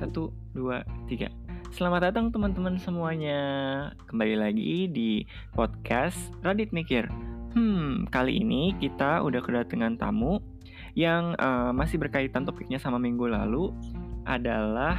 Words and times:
Satu, 0.00 0.32
dua, 0.56 0.80
tiga. 1.12 1.28
Selamat 1.76 2.08
datang 2.08 2.32
teman-teman 2.32 2.80
semuanya. 2.80 3.40
Kembali 4.08 4.32
lagi 4.32 4.88
di 4.88 5.28
podcast 5.52 6.16
Radit 6.40 6.72
Mikir. 6.72 7.04
Hmm, 7.52 8.08
kali 8.08 8.40
ini 8.40 8.72
kita 8.80 9.20
udah 9.20 9.44
kedatangan 9.44 10.00
tamu 10.00 10.40
yang 10.96 11.36
uh, 11.36 11.68
masih 11.76 12.00
berkaitan 12.00 12.48
topiknya 12.48 12.80
sama 12.80 12.96
minggu 12.96 13.28
lalu 13.28 13.76
adalah 14.24 14.96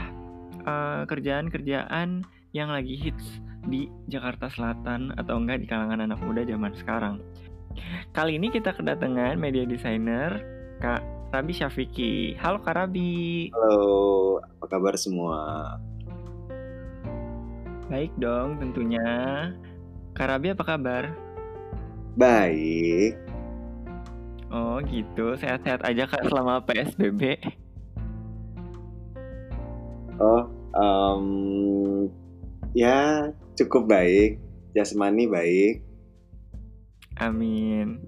uh, 0.69 1.01
kerjaan-kerjaan 1.09 2.21
yang 2.53 2.69
lagi 2.69 2.93
hits 2.93 3.41
di 3.65 3.89
Jakarta 4.05 4.53
Selatan 4.53 5.17
atau 5.17 5.41
enggak 5.41 5.65
di 5.65 5.67
kalangan 5.67 6.05
anak 6.05 6.21
muda 6.21 6.45
zaman 6.45 6.77
sekarang. 6.77 7.17
Kali 8.13 8.37
ini 8.37 8.53
kita 8.53 8.69
kedatangan 8.69 9.33
media 9.33 9.65
designer 9.65 10.45
Kak 10.77 11.01
Rabi 11.31 11.55
Syafiki. 11.55 12.35
Halo 12.43 12.59
Kak 12.59 12.75
Rabi. 12.75 13.47
Halo, 13.55 14.43
apa 14.43 14.65
kabar 14.67 14.99
semua? 14.99 15.39
Baik 17.87 18.11
dong 18.19 18.59
tentunya. 18.59 19.07
Kak 20.11 20.27
Rabi 20.27 20.51
apa 20.51 20.63
kabar? 20.67 21.15
Baik. 22.19 23.15
Oh 24.51 24.83
gitu, 24.83 25.39
sehat-sehat 25.39 25.87
aja 25.87 26.03
Kak 26.03 26.27
selama 26.27 26.67
PSBB. 26.67 27.39
Oh, 30.19 30.51
um, 30.75 31.27
ya 32.75 33.31
cukup 33.55 33.87
baik. 33.87 34.35
Jasmani 34.75 35.31
baik. 35.31 35.79
Amin. 37.23 38.03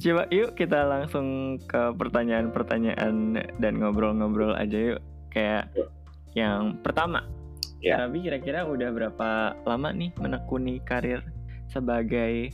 Coba 0.00 0.24
yuk 0.32 0.56
kita 0.56 0.88
langsung 0.88 1.60
ke 1.68 1.92
pertanyaan-pertanyaan 1.92 3.36
dan 3.60 3.72
ngobrol-ngobrol 3.76 4.56
aja 4.56 4.96
yuk. 4.96 5.00
Kayak 5.28 5.68
yang 6.32 6.80
pertama, 6.80 7.28
ya. 7.84 8.08
Rabi 8.08 8.24
kira-kira 8.24 8.64
udah 8.64 8.88
berapa 8.96 9.60
lama 9.68 9.92
nih 9.92 10.16
menekuni 10.16 10.80
karir 10.88 11.20
sebagai 11.68 12.48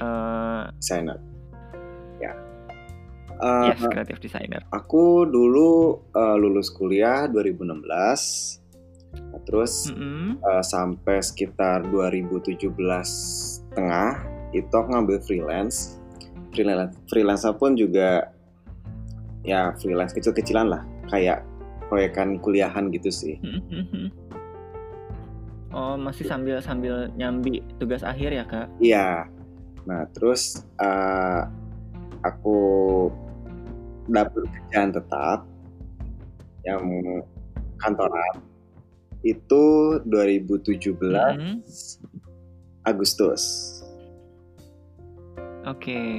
uh, 0.00 0.72
designer? 0.80 1.20
Ya. 2.24 2.32
Uh, 3.36 3.68
yes, 3.68 3.84
kreatif 3.84 4.16
designer. 4.24 4.64
Aku 4.72 5.28
dulu 5.28 6.00
uh, 6.16 6.36
lulus 6.40 6.72
kuliah 6.72 7.28
2016. 7.28 7.84
Nah, 9.28 9.40
terus 9.44 9.92
mm 9.92 9.94
-hmm. 9.94 10.26
uh, 10.40 10.64
sampai 10.64 11.20
sekitar 11.20 11.84
2017 11.92 12.64
tengah 13.76 14.24
itu 14.56 14.72
aku 14.72 14.88
ngambil 14.88 15.20
freelance 15.20 15.97
freelance 16.52 16.96
freelance 17.08 17.46
pun 17.56 17.76
juga 17.76 18.32
ya 19.44 19.72
freelance 19.80 20.12
kecil-kecilan 20.12 20.66
lah 20.68 20.82
kayak 21.08 21.44
proyekan 21.88 22.36
kuliahan 22.40 22.92
gitu 22.92 23.08
sih. 23.08 23.34
Oh 25.72 25.96
masih 25.96 26.28
sambil 26.28 26.60
sambil 26.60 27.08
nyambi 27.16 27.64
tugas 27.80 28.04
akhir 28.04 28.32
ya 28.32 28.44
kak? 28.44 28.68
Iya. 28.80 29.28
Nah 29.88 30.04
terus 30.12 30.64
uh, 30.80 31.48
aku 32.24 32.58
dapet 34.08 34.44
kerjaan 34.48 34.92
tetap 34.92 35.44
yang 36.64 36.84
kantoran 37.80 38.44
itu 39.24 39.64
2017 40.08 40.96
mm 40.96 41.12
-hmm. 41.12 41.54
Agustus. 42.84 43.77
Oke. 45.68 45.92
Okay. 45.92 46.16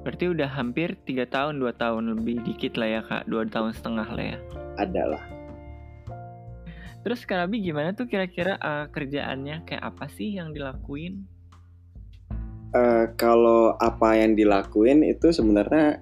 Berarti 0.00 0.24
udah 0.32 0.48
hampir 0.48 0.96
tiga 1.04 1.28
tahun, 1.28 1.60
dua 1.60 1.76
tahun 1.76 2.16
lebih 2.16 2.44
dikit 2.44 2.80
lah 2.80 2.88
ya 2.88 3.00
kak, 3.04 3.28
dua 3.28 3.44
tahun 3.48 3.72
setengah 3.76 4.08
lah 4.08 4.24
ya. 4.36 4.38
Ada 4.80 5.02
lah. 5.16 5.24
Terus 7.00 7.24
Kak 7.24 7.40
Rabi 7.40 7.64
gimana 7.64 7.96
tuh 7.96 8.04
kira-kira 8.04 8.60
uh, 8.60 8.84
kerjaannya 8.92 9.64
kayak 9.64 9.80
apa 9.80 10.04
sih 10.12 10.36
yang 10.36 10.52
dilakuin? 10.52 11.24
Uh, 12.76 13.08
kalau 13.16 13.72
apa 13.80 14.20
yang 14.20 14.36
dilakuin 14.36 15.00
itu 15.00 15.32
sebenarnya 15.32 15.96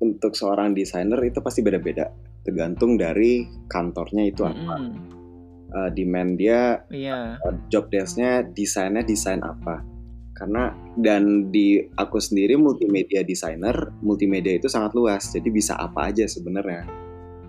untuk 0.00 0.32
seorang 0.32 0.72
desainer 0.72 1.20
itu 1.20 1.44
pasti 1.44 1.60
beda-beda, 1.60 2.08
tergantung 2.48 2.96
dari 2.96 3.44
kantornya 3.68 4.24
itu 4.24 4.48
apa. 4.48 4.74
Mm 4.80 4.88
-hmm. 4.88 4.92
uh, 5.68 5.90
demand 5.92 6.32
dia, 6.40 6.80
yeah. 6.88 7.36
uh, 7.44 7.52
job 7.68 7.92
desknya, 7.92 8.48
desainnya 8.56 9.04
desain 9.04 9.44
apa 9.44 9.97
karena 10.38 10.70
dan 10.94 11.50
di 11.50 11.82
aku 11.98 12.22
sendiri 12.22 12.54
multimedia 12.54 13.26
designer 13.26 13.90
multimedia 14.00 14.54
itu 14.54 14.70
sangat 14.70 14.94
luas. 14.94 15.34
Jadi 15.34 15.50
bisa 15.50 15.74
apa 15.74 16.14
aja 16.14 16.30
sebenarnya. 16.30 16.86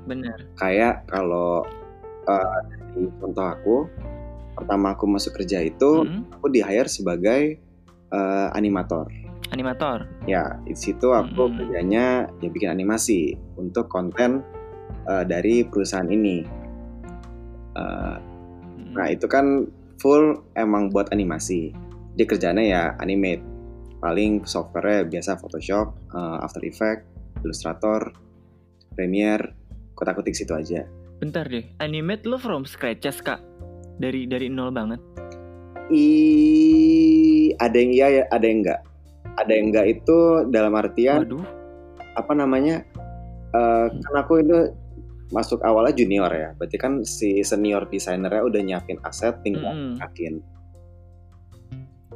Benar. 0.10 0.50
Kayak 0.58 1.06
kalau 1.06 1.62
uh, 2.26 2.60
dari 2.66 3.06
contoh 3.22 3.46
aku 3.46 3.76
pertama 4.58 4.98
aku 4.98 5.06
masuk 5.06 5.38
kerja 5.38 5.62
itu 5.62 6.04
mm-hmm. 6.04 6.36
aku 6.42 6.46
di 6.50 6.66
hire 6.66 6.90
sebagai 6.90 7.62
uh, 8.10 8.50
animator. 8.58 9.06
Animator? 9.54 10.10
Ya 10.26 10.58
di 10.66 10.74
situ 10.74 11.14
aku 11.14 11.46
mm-hmm. 11.46 11.58
kerjanya 11.62 12.06
ya 12.42 12.50
bikin 12.50 12.74
animasi 12.74 13.38
untuk 13.56 13.86
konten 13.86 14.42
uh, 15.06 15.22
dari 15.22 15.62
perusahaan 15.62 16.10
ini. 16.10 16.42
Uh, 17.78 18.18
mm-hmm. 18.18 18.98
nah 18.98 19.08
itu 19.14 19.30
kan 19.30 19.70
full 20.02 20.42
emang 20.58 20.90
buat 20.90 21.14
animasi 21.14 21.76
dia 22.20 22.28
kerjanya 22.28 22.60
ya 22.60 22.84
animate 23.00 23.40
paling 24.04 24.44
software 24.44 25.08
biasa 25.08 25.40
Photoshop, 25.40 25.96
uh, 26.12 26.44
After 26.44 26.60
Effects, 26.68 27.08
Illustrator, 27.48 28.12
Premiere, 28.92 29.56
kotak-kotik 29.96 30.36
situ 30.36 30.52
aja. 30.52 30.84
Bentar 31.24 31.48
deh, 31.48 31.64
animate 31.80 32.28
lo 32.28 32.36
from 32.36 32.68
scratches 32.68 33.24
kak? 33.24 33.40
Dari 34.00 34.28
dari 34.28 34.52
nol 34.52 34.72
banget? 34.72 35.00
I 35.92 37.56
ada 37.60 37.76
yang 37.76 37.92
iya, 37.96 38.08
ya, 38.12 38.24
ada 38.36 38.46
yang 38.48 38.68
enggak. 38.68 38.80
Ada 39.40 39.52
yang 39.56 39.66
enggak 39.72 39.88
itu 39.88 40.18
dalam 40.52 40.76
artian 40.76 41.24
Waduh. 41.24 41.44
apa 42.20 42.34
namanya? 42.36 42.84
Uh, 43.56 43.88
kan 43.88 44.16
aku 44.20 44.44
itu 44.44 44.76
masuk 45.32 45.64
awalnya 45.64 45.96
junior 45.96 46.32
ya, 46.32 46.52
berarti 46.60 46.78
kan 46.80 47.04
si 47.08 47.44
senior 47.48 47.88
desainernya 47.88 48.44
udah 48.44 48.62
nyiapin 48.64 49.00
aset, 49.08 49.40
tinggal 49.44 49.72
mm 49.72 50.00
-hmm 50.00 50.59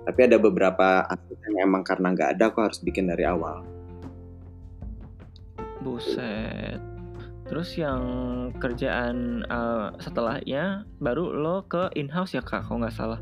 tapi 0.04 0.20
ada 0.28 0.38
beberapa 0.40 1.08
aspek 1.08 1.38
yang 1.50 1.72
emang 1.72 1.84
karena 1.84 2.12
nggak 2.12 2.30
ada 2.38 2.44
aku 2.52 2.60
harus 2.64 2.80
bikin 2.84 3.08
dari 3.08 3.24
awal. 3.28 3.64
Buset. 5.84 6.80
Terus 7.44 7.76
yang 7.76 8.02
kerjaan 8.58 9.44
uh, 9.52 9.92
setelahnya 10.00 10.88
baru 11.04 11.36
lo 11.36 11.68
ke 11.68 11.92
in 12.00 12.08
house 12.08 12.32
ya 12.36 12.42
kak 12.42 12.68
kalau 12.68 12.84
nggak 12.84 12.96
salah? 12.96 13.20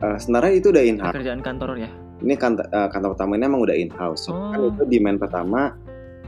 Uh, 0.00 0.16
sebenarnya 0.16 0.52
itu 0.56 0.68
udah 0.72 0.84
in 0.84 0.98
house 1.02 1.12
kerjaan 1.12 1.42
kantor 1.42 1.74
ya 1.74 1.90
ini 2.22 2.34
kantor, 2.34 2.66
uh, 2.74 2.88
kantor 2.90 3.14
pertama 3.14 3.38
ini 3.38 3.44
emang 3.46 3.62
udah 3.62 3.76
in 3.78 3.90
house 3.94 4.26
oh. 4.30 4.50
kan 4.50 4.58
itu 4.74 4.82
demand 4.90 5.18
pertama 5.22 5.60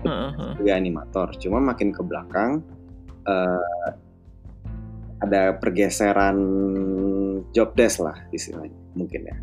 uh-huh. 0.07 0.55
sebagai 0.55 0.75
animator. 0.75 1.29
Cuma 1.43 1.59
makin 1.59 1.91
ke 1.91 2.03
belakang 2.07 2.63
uh, 3.27 3.91
ada 5.21 5.59
pergeseran 5.59 6.39
job 7.53 7.75
desk 7.77 8.01
lah 8.01 8.17
istilahnya 8.33 8.77
mungkin 8.97 9.29
ya 9.29 9.37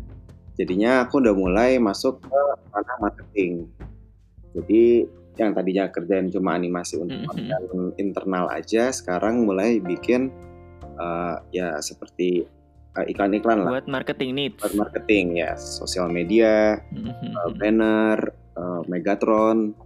jadinya 0.58 1.06
aku 1.06 1.22
udah 1.22 1.34
mulai 1.38 1.78
masuk 1.78 2.18
ke 2.20 2.40
ranah 2.74 2.98
marketing. 2.98 3.70
Jadi 4.58 5.06
yang 5.38 5.54
tadinya 5.54 5.86
kerjaan 5.86 6.34
cuma 6.34 6.58
animasi 6.58 6.98
untuk 6.98 7.30
mm-hmm. 7.30 7.94
internal 8.02 8.50
aja 8.50 8.90
sekarang 8.90 9.46
mulai 9.46 9.78
bikin 9.78 10.34
uh, 10.98 11.38
ya 11.54 11.78
seperti 11.78 12.42
uh, 12.98 13.06
iklan-iklan 13.06 13.62
lah. 13.62 13.78
Buat 13.78 13.86
marketing 13.86 14.30
needs. 14.34 14.58
Buat 14.58 14.74
marketing 14.74 15.38
ya. 15.38 15.54
Sosial 15.54 16.10
media 16.10 16.82
uh, 16.90 17.50
banner 17.54 18.18
uh, 18.58 18.82
Megatron. 18.90 19.78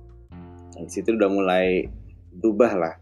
Nah, 0.72 0.88
situ 0.88 1.12
udah 1.12 1.28
mulai 1.28 1.84
berubah 2.40 2.72
lah. 2.72 2.94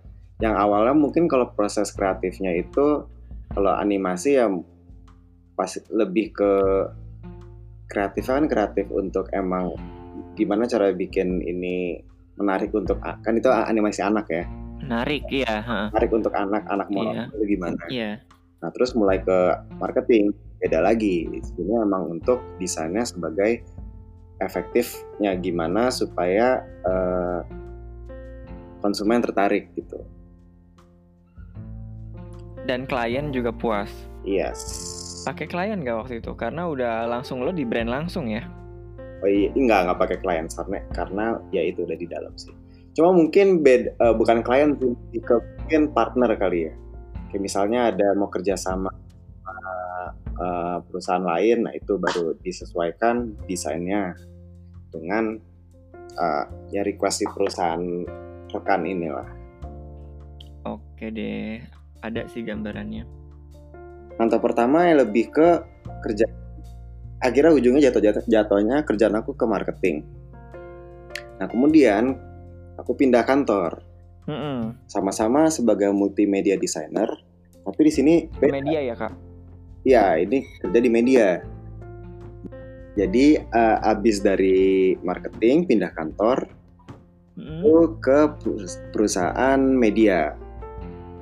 Yang 0.43 0.55
awalnya 0.59 0.95
mungkin 0.99 1.31
kalau 1.31 1.55
proses 1.55 1.95
kreatifnya 1.95 2.51
itu 2.59 3.07
kalau 3.55 3.73
animasi 3.79 4.43
ya 4.43 4.51
pas 5.55 5.71
lebih 5.93 6.35
ke 6.35 6.53
kreatif 7.91 8.31
kan 8.31 8.47
kreatif 8.47 8.87
untuk 8.95 9.27
emang 9.35 9.75
gimana 10.39 10.65
cara 10.71 10.95
bikin 10.95 11.43
ini 11.43 11.99
menarik 12.39 12.71
untuk 12.71 13.03
kan 13.03 13.35
itu 13.35 13.51
animasi 13.51 14.01
anak 14.01 14.31
ya? 14.31 14.47
Menarik 14.81 15.27
ya 15.29 15.61
menarik 15.91 16.13
untuk 16.15 16.33
anak-anak 16.33 16.89
mau 16.89 17.11
yeah. 17.11 17.27
itu 17.35 17.45
gimana? 17.59 17.83
Yeah. 17.91 18.17
nah 18.61 18.71
terus 18.77 18.93
mulai 18.95 19.19
ke 19.21 19.39
marketing 19.83 20.31
beda 20.63 20.81
lagi. 20.87 21.27
Ini 21.29 21.75
emang 21.83 22.21
untuk 22.21 22.41
desainnya 22.63 23.03
sebagai 23.03 23.61
efektifnya 24.41 25.37
gimana 25.37 25.91
supaya 25.93 26.65
uh, 26.87 27.43
konsumen 28.81 29.21
tertarik 29.21 29.69
gitu. 29.75 30.01
Dan 32.65 32.85
klien 32.85 33.33
juga 33.33 33.51
puas. 33.51 33.91
Yes 34.21 35.00
pakai 35.25 35.47
klien 35.49 35.81
gak 35.83 36.07
waktu 36.07 36.15
itu? 36.23 36.33
Karena 36.37 36.69
udah 36.69 37.09
langsung 37.09 37.45
lo 37.45 37.53
di 37.53 37.65
brand 37.69 37.91
langsung 37.91 38.29
ya? 38.31 38.45
Oh 39.21 39.29
iya, 39.29 39.53
enggak, 39.53 39.85
enggak 39.85 39.99
pakai 40.01 40.19
klien 40.25 40.47
karena 40.49 40.79
karena 40.97 41.25
ya 41.53 41.63
itu 41.65 41.85
udah 41.85 41.97
di 41.97 42.09
dalam 42.09 42.33
sih. 42.41 42.55
cuma 42.91 43.15
mungkin 43.15 43.63
bed 43.63 43.95
uh, 44.03 44.11
bukan 44.19 44.43
klien 44.43 44.75
ke 45.15 45.37
mungkin 45.71 45.95
partner 45.95 46.35
kali 46.35 46.67
ya 46.67 46.75
kayak 47.31 47.43
misalnya 47.47 47.95
ada 47.95 48.11
mau 48.19 48.27
kerja 48.27 48.59
sama 48.59 48.91
uh, 49.47 50.09
uh, 50.35 50.79
perusahaan 50.83 51.23
lain 51.23 51.71
nah 51.71 51.73
itu 51.73 51.95
baru 51.95 52.35
disesuaikan 52.43 53.39
desainnya 53.47 54.19
dengan 54.91 55.39
uh, 56.19 56.45
ya 56.75 56.83
request 56.83 57.23
si 57.23 57.27
perusahaan 57.31 58.03
rekan 58.51 58.83
inilah 58.83 59.31
oke 60.67 61.07
deh 61.07 61.63
ada 62.03 62.27
sih 62.27 62.43
gambarannya 62.43 63.20
mantap 64.21 64.45
pertama 64.45 64.85
yang 64.85 65.01
lebih 65.01 65.33
ke 65.33 65.65
kerja. 66.05 66.29
Akhirnya 67.25 67.57
ujungnya 67.57 67.89
jatuh 67.89 68.05
jatuh 68.05 68.25
jatuhnya 68.29 68.85
kerjaan 68.85 69.17
aku 69.17 69.33
ke 69.33 69.49
marketing. 69.49 70.05
Nah 71.41 71.49
kemudian 71.49 72.21
aku 72.77 72.93
pindah 72.93 73.25
kantor. 73.25 73.81
Sama-sama 74.87 75.49
sebagai 75.51 75.91
multimedia 75.91 76.55
designer 76.55 77.09
tapi 77.65 77.81
di 77.89 77.93
sini 77.93 78.15
media 78.39 78.81
ya 78.81 78.95
kak? 78.95 79.13
Ya 79.89 80.15
ini 80.21 80.45
kerja 80.61 80.79
di 80.79 80.91
media. 80.93 81.41
Jadi 82.95 83.41
uh, 83.41 83.79
abis 83.91 84.21
dari 84.21 84.95
marketing 85.01 85.65
pindah 85.65 85.91
kantor 85.97 86.45
mm. 87.41 87.65
ke 88.05 88.19
perusahaan 88.93 89.61
media. 89.61 90.37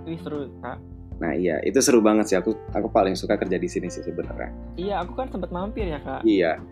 Ini 0.04 0.16
seru 0.24 0.50
kak 0.64 0.87
Nah 1.18 1.34
iya 1.34 1.58
itu 1.66 1.78
seru 1.82 1.98
banget 1.98 2.30
sih 2.30 2.36
aku 2.38 2.54
aku 2.70 2.88
paling 2.90 3.18
suka 3.18 3.34
kerja 3.34 3.58
di 3.58 3.68
sini 3.70 3.90
sih 3.90 4.02
sebenarnya. 4.06 4.50
Iya 4.78 5.02
aku 5.02 5.18
kan 5.18 5.26
sempat 5.30 5.50
mampir 5.50 5.90
ya 5.90 5.98
kak. 6.02 6.22
Iya 6.22 6.62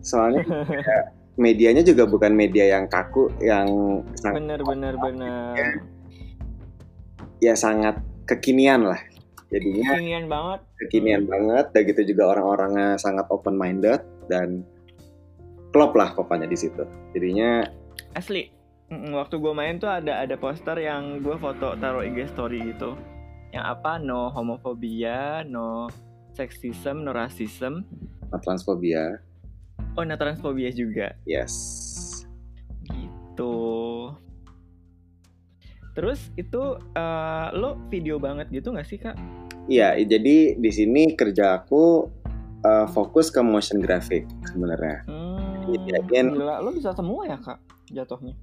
soalnya 0.00 0.44
ya, 0.88 0.98
medianya 1.36 1.84
juga 1.84 2.08
bukan 2.08 2.32
media 2.32 2.72
yang 2.72 2.88
kaku 2.88 3.28
yang 3.44 3.68
bener 4.24 4.60
bener 4.64 4.94
bener. 4.96 5.52
Ya, 5.56 5.68
ya 7.52 7.54
sangat 7.56 8.00
kekinian 8.24 8.88
lah 8.88 9.00
jadinya. 9.52 9.96
Kekinian 9.96 10.24
banget. 10.28 10.60
Kekinian 10.86 11.22
hmm. 11.28 11.30
banget 11.30 11.66
dan 11.76 11.82
gitu 11.84 12.02
juga 12.16 12.36
orang-orangnya 12.36 12.96
sangat 12.96 13.28
open 13.28 13.56
minded 13.56 14.00
dan 14.32 14.64
klop 15.76 15.92
lah 15.92 16.16
pokoknya 16.16 16.48
di 16.48 16.56
situ. 16.56 16.88
Jadinya 17.12 17.68
asli 18.16 18.48
waktu 18.90 19.38
gue 19.38 19.54
main 19.54 19.78
tuh 19.78 19.86
ada 19.86 20.26
ada 20.26 20.34
poster 20.34 20.74
yang 20.82 21.22
gue 21.22 21.38
foto 21.38 21.78
taruh 21.78 22.02
IG 22.02 22.26
story 22.34 22.74
gitu 22.74 22.98
yang 23.50 23.64
apa? 23.66 23.98
No 23.98 24.30
homofobia 24.30 25.42
no 25.46 25.90
sexism 26.34 27.02
no 27.02 27.10
rasism 27.10 27.82
no 28.30 28.36
transfobia 28.38 29.18
oh 29.98 30.04
no 30.06 30.14
transfobia 30.14 30.70
juga. 30.70 31.14
Yes. 31.26 31.54
Gitu. 32.86 33.56
Terus 35.92 36.20
itu 36.38 36.62
uh, 36.78 37.46
lo 37.52 37.76
video 37.90 38.22
banget 38.22 38.46
gitu 38.54 38.70
nggak 38.70 38.86
sih 38.86 38.98
kak? 39.00 39.18
Iya, 39.70 39.98
jadi 40.02 40.58
di 40.58 40.70
sini 40.70 41.14
kerja 41.14 41.60
aku 41.62 42.06
uh, 42.64 42.86
fokus 42.90 43.28
ke 43.30 43.42
motion 43.42 43.82
graphic 43.82 44.26
sebenarnya. 44.46 45.04
Hmm, 45.06 45.70
Jadiin, 45.86 46.34
gila, 46.34 46.62
lo 46.62 46.70
bisa 46.74 46.94
semua 46.94 47.26
ya 47.26 47.38
kak 47.38 47.58
jatuhnya? 47.90 48.34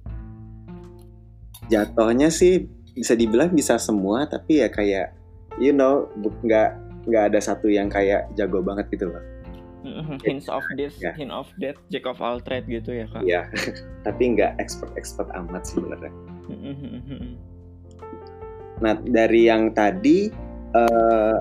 Jatuhnya 1.68 2.28
sih 2.32 2.68
bisa 2.98 3.14
dibilang 3.14 3.54
bisa 3.54 3.78
semua 3.78 4.26
tapi 4.26 4.60
ya 4.62 4.68
kayak 4.68 5.14
you 5.62 5.70
know 5.70 6.10
nggak 6.42 6.74
nggak 7.08 7.24
ada 7.32 7.38
satu 7.40 7.70
yang 7.70 7.88
kayak 7.88 8.28
jago 8.36 8.60
banget 8.60 8.90
gitu 8.92 9.08
loh 9.08 9.22
mm-hmm. 9.86 10.18
hints 10.22 10.50
of 10.50 10.62
this 10.76 10.98
yeah. 11.00 11.14
hint 11.14 11.32
of 11.32 11.46
that 11.62 11.78
jack 11.88 12.04
of 12.04 12.18
all 12.20 12.42
trade 12.42 12.66
gitu 12.66 12.92
ya 12.92 13.06
kak 13.08 13.22
Iya 13.24 13.42
tapi 14.06 14.36
nggak 14.36 14.58
expert 14.60 14.90
expert 14.98 15.28
amat 15.32 15.64
sebenarnya 15.64 16.12
mm-hmm. 16.50 17.34
nah 18.84 18.94
dari 19.06 19.48
yang 19.48 19.72
tadi 19.72 20.28
uh, 20.74 21.38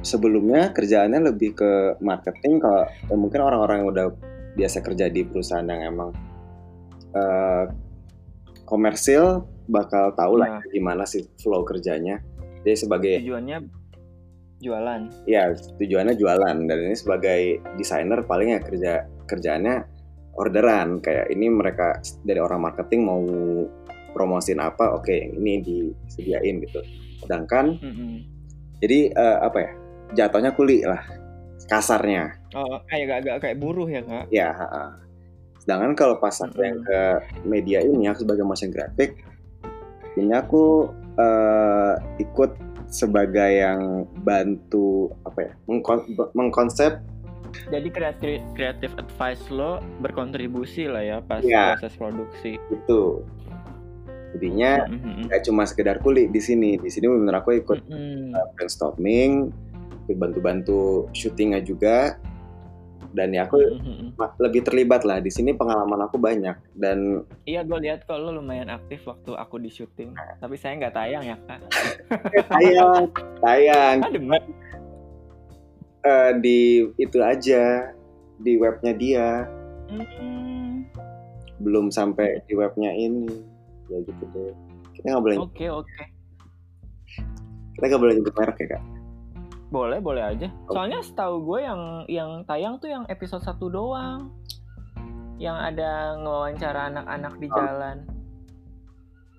sebelumnya 0.00 0.72
kerjaannya 0.72 1.32
lebih 1.32 1.56
ke 1.58 2.00
marketing 2.00 2.62
kalau 2.62 2.88
ya 2.88 3.16
mungkin 3.16 3.40
orang-orang 3.44 3.84
yang 3.84 3.90
udah 3.92 4.06
biasa 4.56 4.80
kerja 4.80 5.12
di 5.12 5.22
perusahaan 5.26 5.66
yang 5.66 5.82
emang 5.84 6.10
uh, 7.14 7.68
komersil 8.64 9.44
bakal 9.70 10.12
tahu 10.18 10.42
lah 10.42 10.58
nah. 10.58 10.62
gimana 10.68 11.06
sih 11.06 11.24
flow 11.38 11.62
kerjanya. 11.62 12.18
Jadi 12.66 12.76
sebagai 12.76 13.14
tujuannya 13.24 13.58
jualan. 14.60 15.00
Ya, 15.24 15.56
tujuannya 15.80 16.14
jualan 16.20 16.56
dan 16.68 16.78
ini 16.84 16.96
sebagai 16.98 17.62
desainer 17.80 18.20
paling 18.28 18.52
ya 18.52 18.60
kerja 18.60 18.92
kerjaannya 19.24 19.88
orderan 20.36 21.00
kayak 21.00 21.32
ini 21.32 21.48
mereka 21.48 21.98
dari 22.26 22.38
orang 22.38 22.68
marketing 22.68 23.06
mau 23.08 23.22
promosin 24.12 24.60
apa, 24.60 24.92
oke 24.92 25.06
okay, 25.06 25.32
ini 25.32 25.64
disediain 25.64 26.60
gitu. 26.60 26.82
Sedangkan 27.24 27.78
mm 27.80 27.92
-hmm. 27.94 28.12
jadi 28.84 28.98
uh, 29.16 29.38
apa 29.48 29.58
ya? 29.58 29.72
Jatuhnya 30.10 30.50
kuli 30.52 30.82
lah 30.82 31.00
kasarnya. 31.70 32.34
Oh, 32.58 32.82
kayak 32.90 33.22
agak 33.22 33.36
kayak 33.46 33.56
buruh 33.62 33.86
ya, 33.86 34.02
Kak? 34.02 34.26
Ya, 34.34 34.50
uh, 34.50 34.98
Sedangkan 35.62 35.94
kalau 35.94 36.18
pas 36.18 36.34
aku 36.34 36.50
mm 36.50 36.56
-hmm. 36.56 36.66
yang 36.66 36.78
ke 36.82 37.00
media 37.46 37.78
ini 37.84 38.04
aku 38.10 38.26
sebagai 38.26 38.44
motion 38.44 38.74
graphic 38.74 39.29
ini 40.18 40.32
aku 40.34 40.90
uh, 41.18 41.94
ikut 42.18 42.50
sebagai 42.90 43.62
yang 43.62 44.06
bantu 44.26 45.14
apa 45.22 45.50
ya 45.50 45.52
mengkon 45.70 46.02
mengkonsep. 46.34 46.98
Jadi 47.70 47.88
kreatif 47.90 48.42
kreatif 48.54 48.90
advice 48.98 49.42
lo 49.50 49.82
berkontribusi 50.02 50.86
lah 50.86 51.02
ya 51.02 51.18
pas 51.22 51.42
ya, 51.42 51.74
proses 51.78 51.94
produksi. 51.98 52.58
Itu 52.70 53.26
jadinya 54.34 54.86
mm-hmm. 54.86 55.30
gak 55.30 55.42
cuma 55.46 55.66
sekedar 55.66 55.98
kulit 55.98 56.30
di 56.30 56.38
sini 56.38 56.78
di 56.78 56.90
sini 56.90 57.10
benar 57.10 57.42
aku 57.42 57.58
ikut 57.58 57.82
mm-hmm. 57.90 58.34
uh, 58.34 58.46
brainstorming 58.54 59.50
bantu-bantu 60.10 61.06
syutingnya 61.14 61.62
juga 61.62 62.18
dan 63.10 63.34
ya 63.34 63.46
aku 63.46 63.58
mm-hmm. 63.58 64.14
lebih 64.38 64.62
terlibat 64.62 65.02
lah. 65.02 65.18
Di 65.18 65.30
sini 65.30 65.50
pengalaman 65.54 66.06
aku 66.06 66.16
banyak. 66.16 66.54
Dan 66.74 67.26
iya 67.46 67.66
gue 67.66 67.78
lihat 67.82 68.06
kok 68.06 68.18
lo 68.18 68.38
lumayan 68.38 68.70
aktif 68.70 69.02
waktu 69.06 69.34
aku 69.34 69.58
di 69.58 69.70
syuting. 69.70 70.14
Tapi 70.38 70.54
saya 70.54 70.78
nggak 70.78 70.94
tayang 70.94 71.22
ya 71.26 71.36
kak. 71.46 71.60
Tayang 72.52 73.02
tayang. 73.42 73.96
Uh, 76.00 76.30
di 76.38 76.86
itu 76.98 77.18
aja. 77.18 77.90
Di 78.40 78.52
webnya 78.56 78.92
dia. 78.94 79.28
Mm-hmm. 79.90 80.38
belum 81.60 81.90
sampai 81.92 82.40
di 82.46 82.54
webnya 82.56 82.94
ini. 82.94 83.28
Ya 83.90 83.98
gitu 84.06 84.24
deh. 84.32 84.54
Kita 84.94 85.06
nggak 85.12 85.24
boleh 85.26 85.36
oke 85.42 85.50
okay, 85.50 85.68
oke. 85.68 85.84
Okay. 85.84 86.06
kita 87.74 87.84
nggak 87.90 88.02
boleh 88.02 88.14
nyebut 88.16 88.34
merek 88.36 88.58
ya 88.60 88.66
kak 88.76 88.82
boleh, 89.70 89.98
boleh 90.02 90.22
aja. 90.22 90.48
Soalnya 90.66 91.00
setahu 91.00 91.46
gue 91.46 91.58
yang 91.62 91.80
yang 92.10 92.30
tayang 92.44 92.76
tuh 92.82 92.90
yang 92.90 93.06
episode 93.06 93.40
satu 93.46 93.70
doang. 93.70 94.34
Yang 95.40 95.56
ada 95.72 96.20
ngewawancara 96.20 96.92
anak-anak 96.92 97.34
di 97.40 97.48
jalan. 97.48 97.96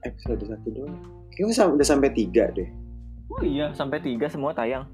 Episode 0.01 0.49
satu 0.49 0.67
doang. 0.73 0.97
Kayaknya 1.35 1.77
udah 1.77 1.87
sampai 1.87 2.09
tiga 2.15 2.49
deh. 2.55 2.69
Oh 3.31 3.43
iya, 3.45 3.71
sampai 3.71 4.01
tiga 4.01 4.27
semua 4.27 4.51
tayang. 4.51 4.87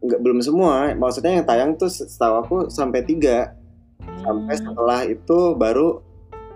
Enggak, 0.00 0.20
belum 0.24 0.40
semua. 0.40 0.96
Maksudnya 0.96 1.38
yang 1.38 1.46
tayang 1.46 1.70
tuh 1.76 1.92
setahu 1.92 2.34
aku 2.40 2.56
sampai 2.72 3.04
tiga. 3.04 3.52
Hmm. 4.00 4.18
Sampai 4.24 4.54
setelah 4.56 5.00
itu 5.04 5.38
baru 5.54 6.00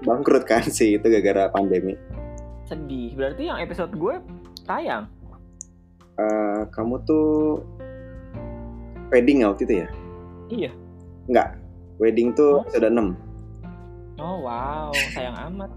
bangkrut 0.03 0.49
kan 0.49 0.65
sih 0.65 0.97
itu 0.97 1.07
gara-gara 1.07 1.53
pandemi. 1.53 1.95
Sedih. 2.65 3.13
Berarti 3.13 3.53
yang 3.53 3.61
episode 3.61 3.93
gue 3.93 4.17
tayang. 4.65 5.07
Uh, 6.15 6.65
kamu 6.73 7.03
tuh 7.05 7.61
wedding 9.13 9.45
waktu 9.45 9.63
itu 9.67 9.75
ya? 9.85 9.89
Iya. 10.49 10.71
Enggak. 11.29 11.49
Wedding 11.99 12.35
tuh 12.37 12.63
oh. 12.63 12.69
sudah 12.73 12.91
6. 12.91 13.17
Oh 14.15 14.47
wow, 14.47 14.95
sayang 15.11 15.35
amat. 15.51 15.71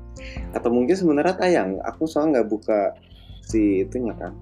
Atau 0.54 0.70
mungkin 0.70 0.94
sebenarnya 0.94 1.34
tayang. 1.34 1.82
Aku 1.90 2.06
soalnya 2.06 2.42
nggak 2.42 2.50
buka 2.54 2.80
si 3.42 3.82
itunya 3.82 4.14
kan. 4.14 4.38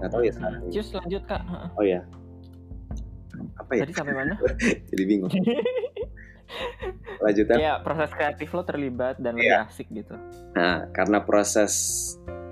Nggak 0.00 0.10
tahu 0.16 0.22
ya 0.24 0.32
sekarang. 0.32 0.60
Cus 0.72 0.88
lanjut 0.96 1.22
kak. 1.28 1.42
Oh 1.76 1.84
ya. 1.84 2.00
Apa 3.60 3.72
ya? 3.76 3.84
Tadi 3.84 3.92
sampai 3.92 4.14
mana? 4.16 4.34
Jadi 4.90 5.02
bingung. 5.04 5.32
Lanjutnya. 7.20 7.56
Ya 7.60 7.74
proses 7.84 8.10
kreatif 8.16 8.48
lo 8.56 8.64
terlibat 8.64 9.20
dan 9.20 9.36
lebih 9.36 9.60
yeah. 9.60 9.68
asik 9.68 9.88
gitu. 9.92 10.16
Nah 10.56 10.88
karena 10.96 11.20
proses 11.20 11.72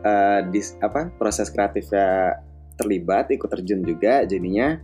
uh, 0.05 0.45
dis, 0.53 0.77
apa 0.85 1.09
proses 1.17 1.49
kreatifnya 1.49 2.37
terlibat 2.77 3.29
ikut 3.33 3.49
terjun 3.49 3.85
juga 3.85 4.25
jadinya 4.25 4.81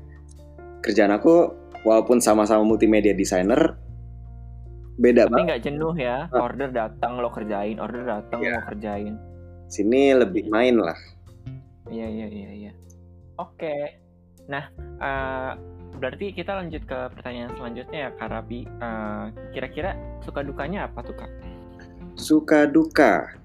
kerjaan 0.87 1.11
aku 1.11 1.51
walaupun 1.83 2.23
sama-sama 2.23 2.63
multimedia 2.63 3.11
designer 3.13 3.75
beda 4.97 5.29
tapi 5.29 5.45
nggak 5.45 5.63
jenuh 5.67 5.93
ya 5.93 6.25
order 6.33 6.73
datang 6.73 7.21
lo 7.21 7.29
kerjain 7.29 7.77
order 7.77 8.07
datang 8.07 8.41
yeah. 8.41 8.63
lo 8.63 8.73
kerjain. 8.73 9.15
Sini 9.67 10.15
lebih 10.15 10.47
main 10.47 10.79
lah. 10.79 10.97
Iya 11.91 12.07
iya 12.07 12.27
iya 12.31 12.51
iya. 12.55 12.73
Oke. 13.37 13.99
Nah 14.47 14.71
uh, 15.03 15.53
berarti 15.99 16.33
kita 16.33 16.55
lanjut 16.57 16.87
ke 16.87 16.99
pertanyaan 17.19 17.53
selanjutnya 17.59 17.99
ya 18.09 18.11
kak 18.15 18.31
Rabi 18.31 18.65
uh, 18.81 19.35
kira-kira 19.53 19.99
suka 20.23 20.41
dukanya 20.47 20.89
apa 20.89 21.03
tuh 21.05 21.19
kak? 21.19 21.31
Suka 22.17 22.65
duka. 22.65 23.37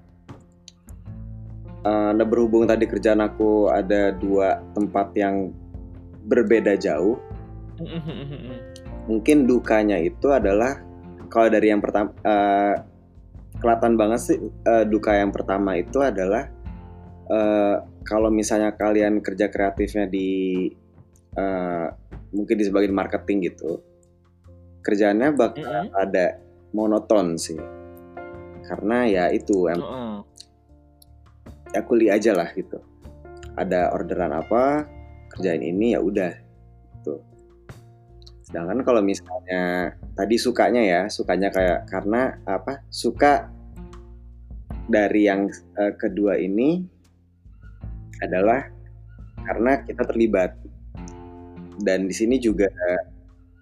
Uh, 1.82 2.14
nah 2.14 2.22
berhubung 2.22 2.64
tadi 2.70 2.86
kerjaan 2.86 3.18
aku 3.18 3.66
ada 3.68 4.14
dua 4.14 4.62
tempat 4.72 5.10
yang 5.18 5.50
berbeda 6.30 6.78
jauh 6.78 7.18
mungkin 9.10 9.44
dukanya 9.44 9.98
itu 9.98 10.30
adalah 10.30 10.78
kalau 11.32 11.48
dari 11.48 11.72
yang 11.72 11.80
pertama 11.80 12.12
uh, 12.22 12.74
kelihatan 13.58 13.94
banget 13.94 14.20
sih 14.20 14.38
uh, 14.68 14.84
duka 14.86 15.14
yang 15.16 15.30
pertama 15.30 15.78
itu 15.78 15.98
adalah 16.02 16.50
uh, 17.30 17.82
kalau 18.02 18.28
misalnya 18.28 18.74
kalian 18.74 19.22
kerja 19.22 19.48
kreatifnya 19.48 20.10
di 20.10 20.68
uh, 21.38 21.86
mungkin 22.32 22.56
di 22.58 22.64
sebagian 22.66 22.94
marketing 22.94 23.52
gitu 23.52 23.80
kerjaannya 24.82 25.28
bakal 25.38 25.62
mm 25.62 25.88
-hmm. 25.88 25.88
ada 25.94 26.26
monoton 26.74 27.38
sih 27.38 27.60
karena 28.66 29.06
ya 29.06 29.24
itu 29.30 29.68
em 29.68 29.78
uh 29.78 29.84
-uh. 29.84 30.16
ya 31.70 31.80
kuliah 31.84 32.16
aja 32.18 32.32
lah 32.34 32.50
gitu 32.54 32.80
ada 33.54 33.92
orderan 33.92 34.32
apa 34.32 34.88
kerjain 35.32 35.60
ini 35.60 35.96
ya 35.96 36.00
udah 36.00 36.32
sedangkan 38.52 38.84
kalau 38.84 39.00
misalnya 39.00 39.96
tadi 40.12 40.36
sukanya 40.36 40.84
ya 40.84 41.00
sukanya 41.08 41.48
kayak 41.48 41.88
karena 41.88 42.36
apa 42.44 42.84
suka 42.92 43.48
dari 44.92 45.24
yang 45.24 45.48
uh, 45.80 45.96
kedua 45.96 46.36
ini 46.36 46.84
adalah 48.20 48.68
karena 49.48 49.80
kita 49.82 50.04
terlibat. 50.04 50.52
Dan 51.80 52.06
di 52.06 52.14
sini 52.14 52.36
juga 52.36 52.68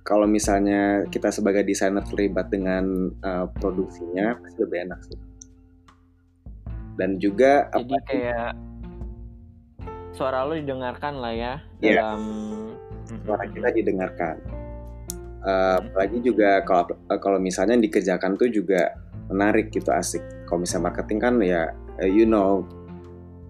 kalau 0.02 0.26
misalnya 0.26 1.06
kita 1.06 1.30
sebagai 1.30 1.62
desainer 1.62 2.02
terlibat 2.02 2.50
dengan 2.50 3.14
uh, 3.22 3.46
produksinya 3.62 4.36
pasti 4.42 4.58
lebih 4.58 4.78
enak 4.90 5.00
sih. 5.06 5.18
Dan 6.98 7.16
juga 7.22 7.70
jadi 7.72 7.86
apa 7.86 7.96
kayak 8.10 8.50
suara 10.12 10.42
lo 10.44 10.58
didengarkan 10.58 11.22
lah 11.22 11.32
ya 11.32 11.54
yeah. 11.80 11.96
dalam 11.96 12.20
suara 13.24 13.46
kita 13.48 13.72
didengarkan 13.72 14.59
uh, 15.44 15.78
apalagi 15.80 16.18
juga 16.24 16.60
kalau 16.64 16.84
uh, 17.08 17.20
kalau 17.20 17.38
misalnya 17.40 17.78
dikerjakan 17.80 18.36
tuh 18.36 18.48
juga 18.50 18.94
menarik 19.30 19.70
gitu 19.70 19.90
asik 19.94 20.22
kalau 20.48 20.64
misalnya 20.66 20.90
marketing 20.90 21.18
kan 21.22 21.34
ya 21.40 21.70
uh, 22.00 22.08
you 22.08 22.26
know 22.26 22.66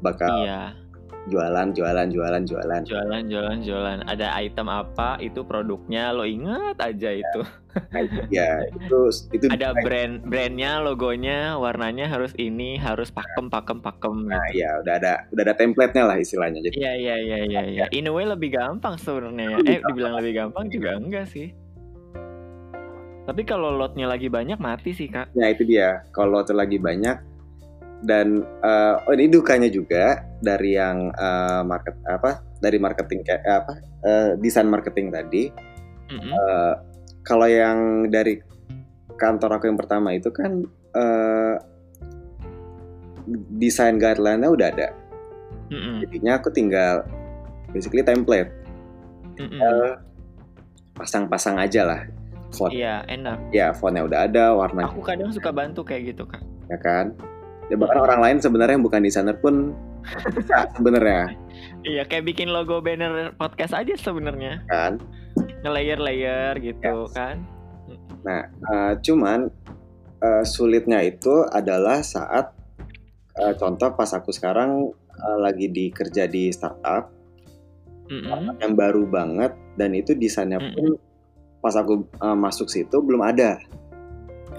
bakal 0.01 0.31
iya 0.45 0.81
jualan 1.29 1.77
jualan 1.77 2.09
jualan 2.09 2.43
jualan 2.49 2.83
jualan 2.89 3.23
jualan 3.29 3.59
jualan 3.61 3.99
ada 4.09 4.33
item 4.41 4.73
apa 4.73 5.21
itu 5.21 5.45
produknya 5.45 6.17
lo 6.17 6.25
ingat 6.25 6.81
aja 6.81 7.13
ya. 7.13 7.21
itu 7.21 7.41
ya 8.41 8.65
itu 8.65 9.01
itu 9.37 9.45
ada 9.53 9.77
brand 9.85 10.25
brandnya 10.25 10.81
logonya 10.81 11.61
warnanya 11.61 12.09
harus 12.09 12.33
ini 12.41 12.81
harus 12.81 13.13
pakem 13.13 13.53
pakem 13.53 13.85
pakem 13.85 14.33
nah 14.33 14.41
gitu. 14.49 14.65
ya 14.65 14.81
udah 14.81 14.95
ada 14.97 15.13
udah 15.29 15.43
ada 15.45 15.55
template-nya 15.61 16.05
lah 16.09 16.17
istilahnya 16.17 16.65
jadi 16.65 16.77
iya 16.81 16.93
iya 16.97 17.17
iya 17.21 17.39
iya 17.45 17.63
ya. 17.69 17.87
in 17.99 18.09
a 18.09 18.13
way 18.13 18.25
lebih 18.25 18.57
gampang 18.57 18.97
sebenarnya 18.97 19.61
ya. 19.61 19.77
eh 19.77 19.79
dibilang 19.93 20.17
lebih 20.17 20.33
gampang 20.41 20.73
juga 20.73 20.97
enggak 20.97 21.29
sih 21.29 21.53
tapi 23.31 23.47
kalau 23.47 23.71
lotnya 23.71 24.11
lagi 24.11 24.27
banyak 24.27 24.59
mati 24.59 24.91
sih 24.91 25.07
kak 25.07 25.31
ya 25.39 25.55
itu 25.55 25.63
dia 25.63 26.03
kalau 26.11 26.43
lot 26.43 26.51
lagi 26.51 26.83
banyak 26.83 27.15
dan 28.03 28.43
uh, 28.67 28.99
oh 29.07 29.15
ini 29.15 29.31
dukanya 29.31 29.71
juga 29.71 30.19
dari 30.43 30.75
yang 30.75 31.15
uh, 31.15 31.63
market 31.63 31.95
apa 32.11 32.43
dari 32.59 32.83
marketing 32.83 33.23
kayak 33.23 33.43
eh, 33.47 33.57
apa 33.63 33.75
uh, 34.03 34.31
desain 34.43 34.67
marketing 34.67 35.15
tadi 35.15 35.47
mm-hmm. 36.11 36.33
uh, 36.35 36.75
kalau 37.23 37.47
yang 37.47 38.11
dari 38.11 38.43
kantor 39.15 39.63
aku 39.63 39.71
yang 39.71 39.79
pertama 39.79 40.11
itu 40.11 40.35
kan 40.35 40.67
uh, 40.99 41.55
desain 43.63 43.95
guideline-nya 43.95 44.51
udah 44.51 44.67
ada 44.75 44.89
mm-hmm. 45.71 45.95
jadinya 46.03 46.33
aku 46.43 46.51
tinggal 46.51 47.07
basically 47.71 48.03
template 48.03 48.51
mm-hmm. 49.39 49.63
pasang-pasang 50.99 51.63
aja 51.63 51.87
lah 51.87 52.03
font. 52.55 52.71
Iya 52.71 53.07
enak. 53.07 53.39
Ya 53.55 53.73
fontnya 53.75 54.07
udah 54.07 54.27
ada 54.27 54.55
warna 54.55 54.91
aku 54.91 55.03
kadang 55.03 55.31
suka 55.31 55.51
bantu 55.51 55.87
kayak 55.87 56.15
gitu 56.15 56.27
kak. 56.27 56.43
Ya 56.71 56.79
kan? 56.79 57.15
Ya 57.71 57.79
bahkan 57.79 58.03
orang 58.03 58.21
lain 58.21 58.37
sebenarnya 58.43 58.75
yang 58.79 58.87
bukan 58.87 59.03
desainer 59.07 59.37
pun 59.39 59.75
bisa 60.35 60.67
sebenarnya. 60.75 61.35
Iya 61.87 62.03
kayak 62.07 62.25
bikin 62.27 62.51
logo 62.51 62.83
banner 62.83 63.33
podcast 63.39 63.75
aja 63.75 63.95
sebenarnya. 63.95 64.67
Kan? 64.67 64.99
Nge-layer 65.63 65.99
layer 66.03 66.55
gitu 66.59 67.07
yes. 67.07 67.15
kan? 67.15 67.37
Nah 68.27 68.51
uh, 68.67 68.93
cuman 69.01 69.49
uh, 70.21 70.45
sulitnya 70.45 71.01
itu 71.05 71.47
adalah 71.49 72.03
saat 72.03 72.53
uh, 73.39 73.55
contoh 73.57 73.95
pas 73.95 74.11
aku 74.13 74.35
sekarang 74.35 74.91
uh, 75.21 75.39
lagi 75.39 75.71
dikerja 75.71 76.27
di 76.27 76.51
startup 76.51 77.13
mm 78.11 78.21
-hmm. 78.21 78.45
yang 78.61 78.75
baru 78.75 79.07
banget 79.07 79.55
dan 79.79 79.95
itu 79.95 80.13
desainnya 80.19 80.59
pun 80.59 80.97
mm 80.97 80.97
-hmm. 80.97 81.10
Pas 81.61 81.77
aku 81.77 82.09
uh, 82.21 82.37
masuk 82.37 82.73
situ 82.73 82.99
belum 83.05 83.21
ada 83.21 83.61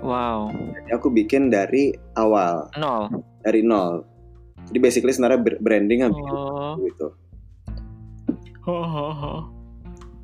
Wow. 0.02 0.50
Jadi 0.50 0.90
aku 0.98 1.14
bikin 1.14 1.54
dari 1.54 1.94
awal. 2.18 2.68
Nol. 2.74 3.22
Dari 3.46 3.62
nol. 3.62 4.02
Jadi 4.70 4.78
basically 4.82 5.14
sebenarnya 5.14 5.62
branding 5.62 6.10
oh. 6.10 6.78
gitu. 6.82 7.08
Oh, 8.66 8.86
oh, 8.86 9.14
oh. 9.14 9.42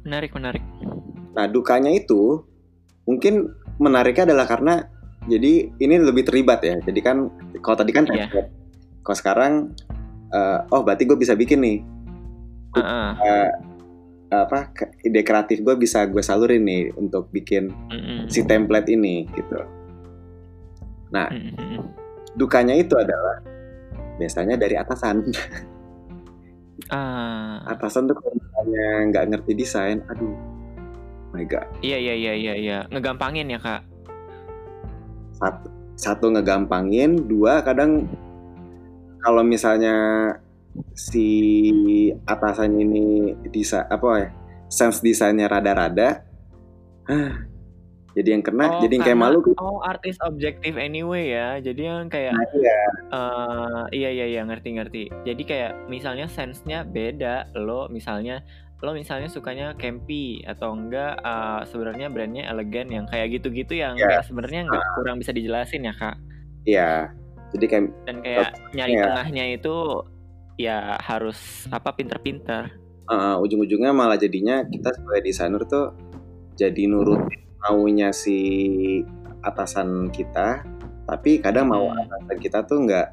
Menarik, 0.06 0.34
menarik. 0.34 0.62
Nah, 1.34 1.46
dukanya 1.50 1.94
itu 1.94 2.42
mungkin 3.06 3.54
menariknya 3.78 4.34
adalah 4.34 4.50
karena 4.50 4.74
jadi 5.30 5.70
ini 5.78 5.96
lebih 6.02 6.26
terlibat 6.26 6.66
ya. 6.66 6.78
Jadi 6.82 7.00
kan 7.02 7.30
kalau 7.62 7.78
tadi 7.78 7.92
kan 7.94 8.10
yeah. 8.10 8.30
kalau 9.06 9.18
sekarang 9.18 9.54
uh, 10.34 10.66
oh 10.74 10.82
berarti 10.82 11.06
gue 11.06 11.18
bisa 11.18 11.38
bikin 11.38 11.62
nih. 11.62 11.78
Uh 12.74 12.80
-uh. 12.82 13.10
Uh, 13.20 13.50
apa 14.28 14.76
ide 15.08 15.24
kreatif 15.24 15.64
gue 15.64 15.76
bisa 15.80 16.04
gue 16.04 16.20
salurin 16.20 16.68
nih 16.68 16.92
untuk 17.00 17.32
bikin 17.32 17.72
mm-hmm. 17.72 18.28
si 18.28 18.44
template 18.44 18.92
ini 18.92 19.24
gitu. 19.32 19.64
Nah, 21.16 21.32
mm-hmm. 21.32 21.80
dukanya 22.36 22.76
itu 22.76 22.92
adalah 23.00 23.40
biasanya 24.20 24.60
dari 24.60 24.76
atasan. 24.76 25.24
uh. 26.92 27.64
Atasan 27.72 28.12
tuh 28.12 28.16
kalau 28.20 28.36
misalnya 28.36 28.88
nggak 29.12 29.26
ngerti 29.32 29.52
desain, 29.56 30.04
aduh, 30.12 30.36
my 31.32 31.48
god. 31.48 31.64
Iya 31.80 31.96
iya 31.96 32.14
iya 32.16 32.34
iya 32.36 32.54
iya, 32.60 32.78
ngegampangin 32.92 33.48
ya 33.48 33.60
kak. 33.64 33.82
Satu, 35.40 35.68
satu 35.96 36.26
ngegampangin, 36.36 37.32
dua 37.32 37.64
kadang 37.64 38.12
kalau 39.24 39.44
misalnya 39.46 39.96
si 40.94 41.28
atasan 42.26 42.78
ini 42.78 43.34
bisa 43.50 43.86
apa 43.90 44.10
ya 44.22 44.30
sense 44.68 45.00
desainnya 45.02 45.48
rada-rada 45.48 46.28
jadi 48.18 48.30
yang 48.34 48.44
kena 48.44 48.66
oh, 48.66 48.82
jadi 48.82 48.94
yang 48.98 49.06
kayak 49.06 49.20
malu 49.22 49.40
oh 49.62 49.80
artis 49.86 50.18
objektif 50.26 50.74
anyway 50.74 51.38
ya 51.38 51.62
jadi 51.62 51.82
yang 51.94 52.10
kayak 52.10 52.34
nah, 52.34 52.50
iya. 52.58 52.82
Uh, 53.14 53.84
iya 53.94 54.10
iya 54.10 54.26
iya 54.26 54.42
ngerti 54.42 54.70
ngerti 54.74 55.04
jadi 55.22 55.44
kayak 55.46 55.72
misalnya 55.86 56.26
sense-nya 56.26 56.82
beda 56.82 57.54
lo 57.54 57.86
misalnya 57.94 58.42
lo 58.82 58.94
misalnya 58.94 59.30
sukanya 59.30 59.74
campy 59.78 60.42
atau 60.46 60.74
enggak 60.74 61.18
uh, 61.22 61.62
sebenarnya 61.70 62.10
brandnya 62.10 62.50
elegan 62.50 62.90
yang 62.90 63.06
kayak 63.10 63.38
gitu-gitu 63.38 63.78
yang 63.78 63.98
yeah. 63.98 64.22
sebenarnya 64.26 64.66
nggak 64.66 64.82
uh. 64.86 64.94
kurang 64.98 65.18
bisa 65.22 65.34
dijelasin 65.34 65.86
ya 65.86 65.94
kak 65.94 66.18
iya 66.66 66.92
jadi 67.54 67.66
kayak 67.70 67.86
dan 68.10 68.18
kayak 68.26 68.50
nyari 68.74 68.94
ya. 68.98 69.04
tengahnya 69.06 69.46
itu 69.56 69.76
ya 70.58 70.98
harus 71.00 71.70
apa 71.70 71.94
pinter-pinter. 71.94 72.74
Uh, 73.08 73.40
ujung-ujungnya 73.40 73.96
malah 73.96 74.20
jadinya 74.20 74.68
kita 74.68 74.92
sebagai 74.92 75.24
desainer 75.24 75.64
tuh 75.64 75.96
jadi 76.60 76.92
nurut 76.92 77.24
maunya 77.64 78.12
si 78.12 79.00
atasan 79.46 80.12
kita, 80.12 80.66
tapi 81.08 81.40
kadang 81.40 81.72
mau 81.72 81.88
hmm. 81.88 82.04
atasan 82.04 82.38
kita 82.42 82.60
tuh 82.68 82.84
nggak 82.84 83.08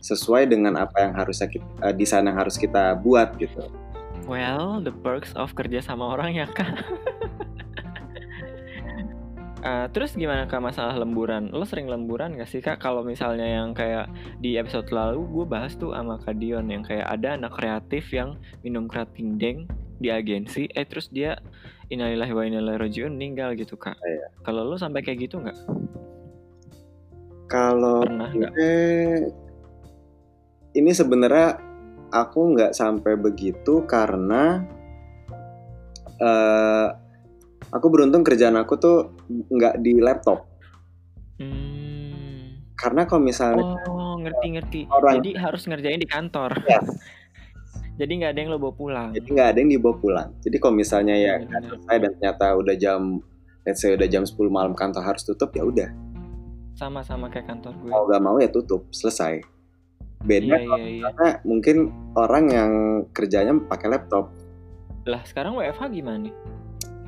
sesuai 0.00 0.48
dengan 0.48 0.78
apa 0.78 1.04
yang 1.04 1.12
harus 1.12 1.42
kita, 1.42 1.66
uh, 1.82 1.92
desain 1.92 2.24
yang 2.24 2.38
harus 2.38 2.56
kita 2.56 2.96
buat 3.02 3.36
gitu. 3.36 3.66
Well, 4.24 4.80
the 4.82 4.90
perks 4.90 5.36
of 5.38 5.52
kerja 5.54 5.84
sama 5.84 6.16
orang 6.16 6.34
ya 6.34 6.48
kan. 6.50 6.80
Uh, 9.66 9.90
terus 9.90 10.14
gimana 10.14 10.46
kak 10.46 10.62
masalah 10.62 10.94
lemburan? 10.94 11.50
Lo 11.50 11.66
sering 11.66 11.90
lemburan 11.90 12.38
gak 12.38 12.46
sih 12.46 12.62
kak? 12.62 12.78
Kalau 12.78 13.02
misalnya 13.02 13.50
yang 13.50 13.74
kayak 13.74 14.06
di 14.38 14.54
episode 14.54 14.86
lalu 14.94 15.26
gue 15.26 15.42
bahas 15.42 15.74
tuh 15.74 15.90
sama 15.90 16.22
Kak 16.22 16.38
Dion 16.38 16.70
yang 16.70 16.86
kayak 16.86 17.02
ada 17.02 17.34
anak 17.34 17.50
kreatif 17.58 18.06
yang 18.14 18.38
minum 18.62 18.86
kerating 18.86 19.34
deng 19.34 19.66
di 19.98 20.14
agensi, 20.14 20.70
eh 20.70 20.86
terus 20.86 21.10
dia 21.10 21.42
inalillahi 21.90 22.30
wa 22.30 22.42
inna 22.46 22.78
rojiun 22.78 23.18
meninggal 23.18 23.58
gitu 23.58 23.74
kak. 23.74 23.98
Iya. 23.98 24.30
Kalau 24.46 24.62
lo 24.62 24.78
sampai 24.78 25.02
kayak 25.02 25.26
gitu 25.26 25.42
nggak? 25.42 25.58
Kalau 27.50 28.06
pernah 28.06 28.30
nggak? 28.30 28.52
Ini 30.78 30.90
sebenarnya 30.94 31.58
aku 32.14 32.54
nggak 32.54 32.70
sampai 32.70 33.18
begitu 33.18 33.82
karena 33.88 34.62
uh, 36.20 36.88
aku 37.72 37.86
beruntung 37.88 38.22
kerjaan 38.22 38.60
aku 38.60 38.74
tuh 38.76 39.15
nggak 39.28 39.74
di 39.82 39.98
laptop. 40.00 40.46
Hmm. 41.36 42.56
karena 42.80 43.04
kalau 43.04 43.20
misalnya 43.20 43.76
oh 43.88 44.16
ngerti 44.16 44.46
ngerti. 44.56 44.80
Orang, 44.88 45.20
jadi 45.20 45.36
harus 45.36 45.68
ngerjain 45.68 46.00
di 46.00 46.08
kantor. 46.08 46.64
Yes. 46.64 46.88
jadi 48.00 48.08
nggak 48.08 48.30
ada 48.32 48.38
yang 48.40 48.50
lo 48.52 48.58
bawa 48.60 48.74
pulang. 48.76 49.08
Jadi 49.12 49.28
nggak 49.36 49.48
ada 49.52 49.58
yang 49.60 49.70
dibawa 49.76 49.94
pulang. 50.00 50.28
Jadi 50.40 50.56
kalau 50.56 50.74
misalnya 50.76 51.12
ya 51.16 51.40
nggak 51.40 51.62
selesai 51.68 51.96
dan 52.00 52.10
ternyata 52.16 52.46
udah 52.56 52.74
jam 52.76 53.20
let's 53.68 53.84
say 53.84 53.92
udah 53.92 54.08
jam 54.08 54.24
10 54.24 54.32
malam 54.48 54.72
kantor 54.72 55.04
harus 55.04 55.28
tutup 55.28 55.52
ya 55.52 55.64
udah. 55.64 55.92
Sama 56.76 57.04
sama 57.04 57.28
kayak 57.28 57.52
kantor 57.52 57.72
gue. 57.84 57.90
Kalau 57.92 58.04
nggak 58.08 58.22
mau 58.24 58.36
ya 58.40 58.48
tutup 58.48 58.88
selesai. 58.92 59.44
Beda 60.24 60.56
iya, 60.56 60.64
iya, 60.64 60.76
iya. 60.80 61.02
karena 61.12 61.28
mungkin 61.44 61.76
orang 62.16 62.44
yang 62.48 62.70
kerjanya 63.12 63.52
pakai 63.68 63.92
laptop. 63.92 64.32
Lah 65.04 65.20
sekarang 65.28 65.56
WFH 65.60 65.92
gimana 65.92 66.32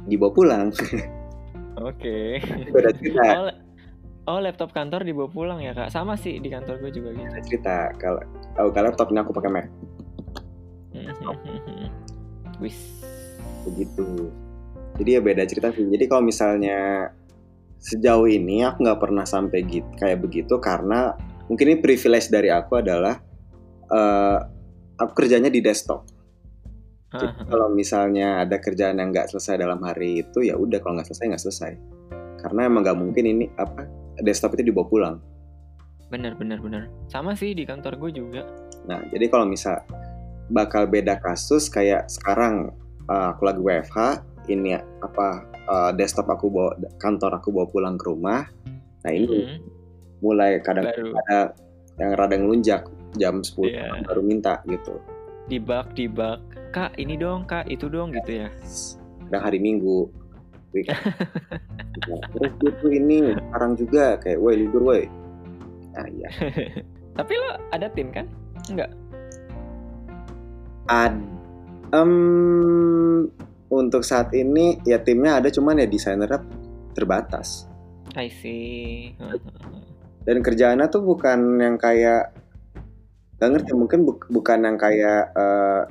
dibawa 0.09 0.33
pulang 0.33 0.73
Oke. 1.83 2.43
Beda 2.75 2.91
cerita. 2.95 3.23
Oh, 3.39 3.51
oh, 4.35 4.39
laptop 4.43 4.75
kantor 4.75 5.07
dibawa 5.07 5.29
pulang 5.31 5.61
ya 5.63 5.73
kak? 5.75 5.95
Sama 5.95 6.19
sih 6.19 6.43
di 6.43 6.51
kantor 6.51 6.83
gue 6.83 6.91
juga 6.91 7.15
gitu. 7.15 7.31
Beda 7.31 7.43
cerita. 7.47 7.77
Kalau 8.03 8.21
oh, 8.59 8.71
kalau 8.75 8.91
laptopnya 8.91 9.23
aku 9.23 9.33
pakai 9.35 9.51
Mac. 9.51 9.67
Wis. 12.63 12.79
Begitu. 13.69 14.33
Jadi 14.99 15.11
ya 15.15 15.21
beda 15.23 15.47
cerita 15.47 15.71
sih. 15.71 15.87
Jadi 15.87 16.05
kalau 16.11 16.27
misalnya 16.27 17.11
sejauh 17.79 18.27
ini 18.27 18.67
aku 18.67 18.83
nggak 18.83 18.99
pernah 18.99 19.23
sampai 19.23 19.63
gitu 19.63 19.87
kayak 20.03 20.19
begitu 20.19 20.59
karena 20.59 21.15
mungkin 21.47 21.71
ini 21.71 21.79
privilege 21.79 22.27
dari 22.27 22.51
aku 22.51 22.83
adalah 22.83 23.23
uh, 23.87 24.39
aku 24.99 25.13
kerjanya 25.15 25.47
di 25.47 25.63
desktop 25.63 26.03
jadi 27.09 27.49
kalau 27.49 27.73
misalnya 27.73 28.45
ada 28.45 28.61
kerjaan 28.61 29.01
yang 29.01 29.17
nggak 29.17 29.33
selesai 29.33 29.65
dalam 29.65 29.81
hari 29.81 30.21
itu 30.21 30.45
ya 30.45 30.61
udah 30.61 30.77
kalau 30.85 31.01
nggak 31.01 31.09
selesai 31.09 31.25
nggak 31.33 31.45
selesai. 31.49 31.73
Karena 32.45 32.69
emang 32.69 32.85
nggak 32.85 32.99
mungkin 33.01 33.25
ini 33.25 33.45
apa 33.57 33.89
desktop 34.21 34.61
itu 34.61 34.69
dibawa 34.69 34.87
pulang. 34.87 35.17
Bener 36.13 36.37
bener 36.37 36.61
bener. 36.61 36.93
Sama 37.09 37.33
sih 37.33 37.57
di 37.57 37.65
kantor 37.65 37.97
gue 37.97 38.11
juga. 38.13 38.45
Nah 38.85 39.01
jadi 39.09 39.25
kalau 39.33 39.49
misal 39.49 39.81
bakal 40.53 40.85
beda 40.85 41.17
kasus 41.25 41.73
kayak 41.73 42.13
sekarang 42.13 42.77
uh, 43.09 43.33
aku 43.33 43.49
lagi 43.49 43.61
WFH 43.65 43.99
ini 44.53 44.77
apa 45.01 45.49
uh, 45.69 45.91
desktop 45.97 46.29
aku 46.29 46.53
bawa 46.53 46.77
kantor 47.01 47.41
aku 47.41 47.49
bawa 47.57 47.67
pulang 47.73 47.97
ke 47.97 48.05
rumah. 48.05 48.45
Nah 49.01 49.13
ini 49.17 49.25
mm 49.33 49.45
-hmm. 49.49 49.59
mulai 50.21 50.61
kadang 50.61 50.93
baru. 50.93 51.17
ada 51.25 51.57
yang 51.97 52.13
rada 52.21 52.37
ngelunjak 52.37 52.85
jam 53.17 53.41
10 53.41 53.65
yeah. 53.65 53.97
baru 54.05 54.21
minta 54.21 54.61
gitu. 54.69 55.01
Dibak 55.49 55.97
dibak 55.97 56.45
kak 56.71 56.97
ini 57.01 57.15
dong 57.19 57.45
kak 57.49 57.69
itu 57.69 57.89
dong 57.89 58.13
gitu 58.15 58.45
ya. 58.45 58.49
Udah 59.29 59.41
hari 59.45 59.59
minggu. 59.61 60.09
Terus 62.33 62.53
itu 62.61 62.87
ini 62.93 63.35
sekarang 63.35 63.73
juga 63.77 64.21
kayak 64.21 64.39
woi 64.39 64.55
libur 64.57 64.83
woi. 64.85 65.03
Nah 65.97 66.07
iya. 66.09 66.29
Tapi 67.19 67.33
lo 67.35 67.51
ada 67.73 67.89
tim 67.91 68.13
kan? 68.13 68.29
Enggak 68.69 68.93
ad 70.89 71.15
um, 71.93 73.29
untuk 73.69 74.03
saat 74.03 74.33
ini 74.33 74.81
ya 74.89 74.99
timnya 75.05 75.39
ada 75.39 75.53
cuman 75.53 75.85
ya 75.85 75.87
desainer 75.87 76.33
terbatas. 76.97 77.69
I 78.17 78.33
see. 78.33 79.13
Dan 80.27 80.45
kerjaannya 80.45 80.89
tuh 80.93 81.05
bukan 81.05 81.61
yang 81.61 81.77
kayak 81.81 82.37
Gak 83.39 83.55
ngerti 83.55 83.71
mungkin 83.71 84.03
bu 84.03 84.19
bukan 84.35 84.67
yang 84.67 84.75
kayak 84.75 85.31
uh, 85.39 85.87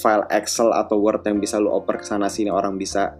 file 0.00 0.24
Excel 0.32 0.72
atau 0.72 0.96
Word 1.00 1.24
yang 1.28 1.38
bisa 1.42 1.60
lu 1.60 1.68
oper 1.68 2.00
ke 2.00 2.06
sana 2.06 2.32
sini 2.32 2.48
orang 2.48 2.80
bisa 2.80 3.12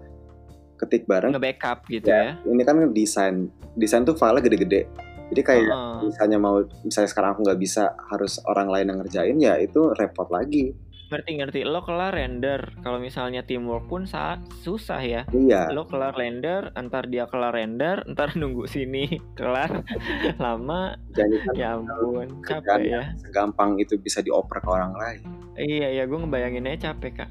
ketik 0.80 1.06
bareng. 1.06 1.36
Nge-backup 1.36 1.86
gitu 1.86 2.10
ya, 2.10 2.38
ya. 2.38 2.48
Ini 2.48 2.62
kan 2.64 2.76
desain. 2.90 3.36
Desain 3.78 4.02
tuh 4.02 4.16
file 4.18 4.42
gede-gede. 4.42 4.88
Jadi 5.32 5.40
kayak 5.40 5.64
uh. 5.72 6.04
misalnya 6.04 6.36
mau 6.36 6.60
misalnya 6.84 7.08
sekarang 7.08 7.36
aku 7.38 7.40
nggak 7.48 7.60
bisa 7.60 7.96
harus 8.12 8.36
orang 8.44 8.68
lain 8.68 8.86
yang 8.92 8.98
ngerjain 9.00 9.36
ya 9.40 9.54
itu 9.56 9.96
repot 9.96 10.28
lagi 10.28 10.76
ngerti 11.12 11.30
ngerti. 11.36 11.60
Lo 11.68 11.84
kelar 11.84 12.16
render. 12.16 12.72
Kalau 12.80 12.96
misalnya 12.96 13.44
teamwork 13.44 13.86
pun 13.86 14.08
saat 14.08 14.40
susah 14.64 15.04
ya. 15.04 15.22
Iya. 15.28 15.68
Lo 15.76 15.84
kelar 15.84 16.16
render 16.16 16.72
entar 16.72 17.04
dia 17.06 17.28
kelar 17.28 17.52
render 17.52 18.00
entar 18.08 18.32
nunggu 18.32 18.64
sini 18.64 19.20
kelar 19.38 19.84
lama. 20.44 20.96
Jadi 21.12 21.36
kan 21.44 21.54
ya 21.54 21.68
ampun 21.76 22.28
capek 22.40 22.80
ya. 22.88 23.02
segampang 23.20 23.76
itu 23.76 24.00
bisa 24.00 24.24
dioper 24.24 24.64
ke 24.64 24.68
orang 24.72 24.96
lain. 24.96 25.20
Iya 25.60 25.88
iya. 26.00 26.02
Gue 26.08 26.24
ngebayanginnya 26.24 26.80
capek 26.80 27.12
kak. 27.24 27.30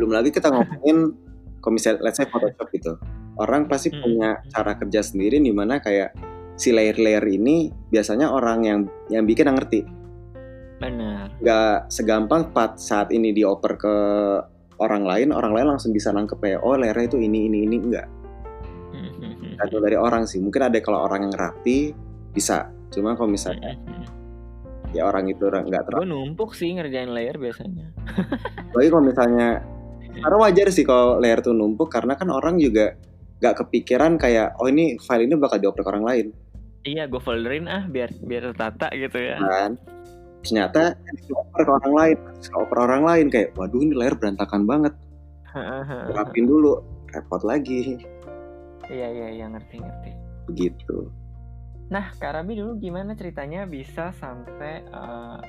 Belum 0.00 0.16
lagi 0.16 0.32
kita 0.32 0.48
ngomongin 0.48 1.12
komisi 1.60 1.92
let's 2.00 2.16
say 2.16 2.24
Photoshop 2.24 2.72
gitu. 2.72 2.96
Orang 3.38 3.68
pasti 3.68 3.92
hmm. 3.92 4.00
punya 4.00 4.30
cara 4.50 4.74
kerja 4.80 5.04
sendiri 5.04 5.38
di 5.38 5.52
mana 5.54 5.78
kayak 5.78 6.16
si 6.58 6.74
layer-layer 6.74 7.22
ini 7.22 7.70
biasanya 7.94 8.34
orang 8.34 8.66
yang 8.66 8.80
yang 9.14 9.22
bikin 9.22 9.46
yang 9.46 9.54
ngerti 9.54 9.86
Benar. 10.78 11.34
Gak 11.42 11.90
segampang 11.90 12.54
part 12.54 12.78
saat 12.78 13.10
ini 13.10 13.34
dioper 13.34 13.74
ke 13.74 13.96
orang 14.78 15.02
lain, 15.02 15.28
orang 15.34 15.52
lain 15.54 15.66
langsung 15.74 15.90
bisa 15.90 16.14
nangkep 16.14 16.38
ya, 16.46 16.58
oh 16.62 16.78
layarnya 16.78 17.10
itu 17.10 17.18
ini, 17.18 17.50
ini, 17.50 17.66
ini, 17.66 17.76
enggak. 17.82 18.06
Atau 19.62 19.82
dari 19.82 19.98
orang 19.98 20.24
sih, 20.24 20.38
mungkin 20.38 20.70
ada 20.70 20.78
kalau 20.78 21.02
orang 21.02 21.26
yang 21.28 21.34
rapi, 21.34 21.90
bisa. 22.30 22.70
Cuma 22.94 23.18
kalau 23.18 23.28
misalnya, 23.34 23.74
ya 24.96 25.10
orang 25.10 25.26
itu 25.28 25.50
nggak 25.50 25.82
terlalu. 25.90 26.06
Gue 26.06 26.14
numpuk 26.14 26.50
sih 26.54 26.78
ngerjain 26.78 27.10
layer 27.10 27.36
biasanya. 27.36 27.90
Lagi 28.78 28.88
kalau 28.88 29.04
misalnya, 29.04 29.48
karena 30.22 30.36
wajar 30.38 30.66
sih 30.70 30.86
kalau 30.86 31.18
layer 31.18 31.42
tuh 31.42 31.52
numpuk, 31.52 31.90
karena 31.90 32.14
kan 32.14 32.30
orang 32.30 32.56
juga 32.62 32.94
gak 33.38 33.66
kepikiran 33.66 34.18
kayak, 34.18 34.58
oh 34.58 34.66
ini 34.66 34.98
file 34.98 35.26
ini 35.26 35.34
bakal 35.38 35.58
dioper 35.62 35.82
ke 35.82 35.90
orang 35.90 36.06
lain. 36.06 36.26
Iya, 36.86 37.10
gue 37.10 37.18
folderin 37.22 37.66
ah 37.66 37.86
biar 37.90 38.14
biar 38.22 38.54
tertata 38.54 38.90
gitu 38.94 39.18
ya. 39.18 39.36
Kan? 39.38 39.78
Ternyata 40.42 40.94
dioper 41.26 41.62
ke 41.66 41.70
orang 41.70 41.94
lain 41.94 42.16
oper 42.54 42.78
orang 42.78 43.02
lain 43.02 43.26
kayak 43.28 43.52
waduh 43.58 43.82
ini 43.82 43.94
layar 43.94 44.14
berantakan 44.14 44.62
banget. 44.64 44.94
Rapin 46.14 46.46
dulu 46.46 46.78
repot 47.10 47.42
lagi. 47.42 47.98
Iya 48.88 49.08
iya 49.10 49.28
iya 49.34 49.46
ngerti 49.50 49.76
ngerti. 49.82 50.10
Begitu. 50.48 51.10
Nah 51.88 52.12
Karabi 52.20 52.56
dulu 52.56 52.78
gimana 52.78 53.16
ceritanya 53.16 53.64
bisa 53.64 54.12
sampai 54.16 54.84
uh, 54.92 55.40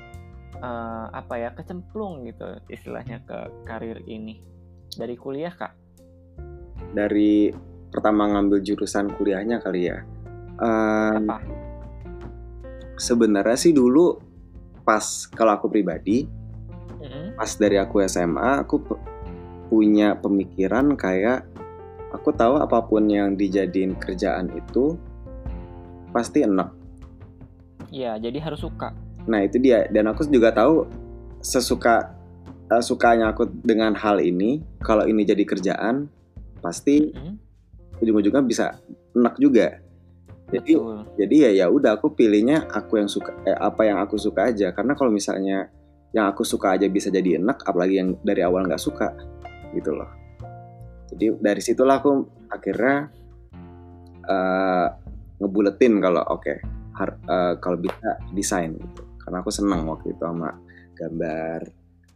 uh, 0.59 1.05
apa 1.11 1.35
ya 1.37 1.49
kecemplung 1.53 2.25
gitu 2.27 2.57
istilahnya 2.71 3.21
ke 3.23 3.37
karir 3.67 4.01
ini? 4.07 4.41
Dari 4.89 5.15
kuliah 5.19 5.53
kak? 5.53 5.75
Dari 6.95 7.53
pertama 7.93 8.25
ngambil 8.33 8.63
jurusan 8.65 9.13
kuliahnya 9.13 9.61
kali 9.61 9.91
ya. 9.91 10.01
Uh, 10.59 11.15
apa? 11.15 11.37
sebenarnya 12.99 13.55
sih 13.55 13.71
dulu 13.71 14.28
pas 14.89 15.29
kalau 15.37 15.53
aku 15.53 15.69
pribadi 15.69 16.25
mm-hmm. 16.97 17.37
pas 17.37 17.51
dari 17.53 17.77
aku 17.77 18.01
SMA 18.09 18.65
aku 18.65 18.81
punya 19.69 20.17
pemikiran 20.17 20.97
kayak 20.97 21.45
aku 22.09 22.33
tahu 22.33 22.57
apa 22.57 22.81
pun 22.89 23.05
yang 23.05 23.37
dijadiin 23.37 23.93
kerjaan 24.01 24.49
itu 24.57 24.97
pasti 26.09 26.41
enak. 26.41 26.73
Iya, 27.93 28.17
jadi 28.17 28.41
harus 28.41 28.65
suka. 28.65 28.97
Nah 29.29 29.45
itu 29.45 29.61
dia 29.61 29.85
dan 29.93 30.09
aku 30.09 30.25
juga 30.25 30.49
tahu 30.49 30.89
sesuka 31.45 32.17
uh, 32.73 32.81
sukanya 32.81 33.29
aku 33.29 33.45
dengan 33.61 33.93
hal 33.93 34.17
ini 34.17 34.65
kalau 34.81 35.05
ini 35.05 35.21
jadi 35.21 35.45
kerjaan 35.45 36.09
pasti 36.65 37.13
mm-hmm. 37.13 38.01
ujung-ujungnya 38.01 38.41
bisa 38.41 38.65
enak 39.13 39.37
juga 39.37 39.77
jadi 40.49 40.73
Betul. 40.81 40.97
jadi 41.13 41.35
ya 41.37 41.51
ya 41.63 41.65
udah 41.69 42.01
aku 42.01 42.17
pilihnya 42.17 42.65
aku 42.73 42.97
yang 42.97 43.09
suka 43.09 43.37
eh, 43.45 43.53
apa 43.53 43.85
yang 43.85 44.01
aku 44.01 44.17
suka 44.17 44.49
aja. 44.49 44.73
Karena 44.73 44.97
kalau 44.97 45.13
misalnya 45.13 45.69
yang 46.09 46.25
aku 46.25 46.41
suka 46.41 46.73
aja 46.73 46.89
bisa 46.89 47.13
jadi 47.13 47.37
enak 47.37 47.61
apalagi 47.69 48.01
yang 48.01 48.17
dari 48.25 48.41
awal 48.41 48.65
nggak 48.65 48.81
suka 48.81 49.13
gitu 49.77 49.93
loh. 49.93 50.09
Jadi 51.13 51.37
dari 51.37 51.61
situlah 51.61 52.01
aku 52.01 52.25
akhirnya 52.49 53.13
uh, 54.25 54.87
ngebuletin 55.37 56.01
kalau 56.01 56.25
oke 56.25 56.41
okay, 56.41 56.57
uh, 57.29 57.53
kalau 57.61 57.77
bisa 57.77 58.17
desain 58.33 58.73
gitu. 58.73 59.01
Karena 59.21 59.45
aku 59.45 59.53
senang 59.53 59.85
waktu 59.85 60.17
itu 60.17 60.23
sama 60.25 60.57
gambar 60.97 61.61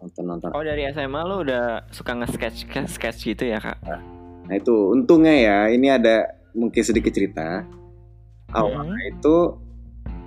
nonton 0.04 0.24
nonton 0.28 0.50
oh 0.52 0.66
dari 0.66 0.84
SMA 0.92 1.22
lo 1.24 1.48
udah 1.48 1.88
suka 1.94 2.12
nge-sketch 2.12 2.68
sketch 2.90 3.20
gitu 3.30 3.46
ya 3.46 3.62
kak? 3.62 3.78
Nah 4.50 4.56
itu 4.58 4.90
untungnya 4.92 5.32
ya 5.38 5.58
ini 5.70 5.94
ada 5.94 6.34
mungkin 6.58 6.82
sedikit 6.82 7.14
cerita 7.14 7.64
awalnya 8.54 8.98
hmm. 8.98 9.12
itu 9.18 9.38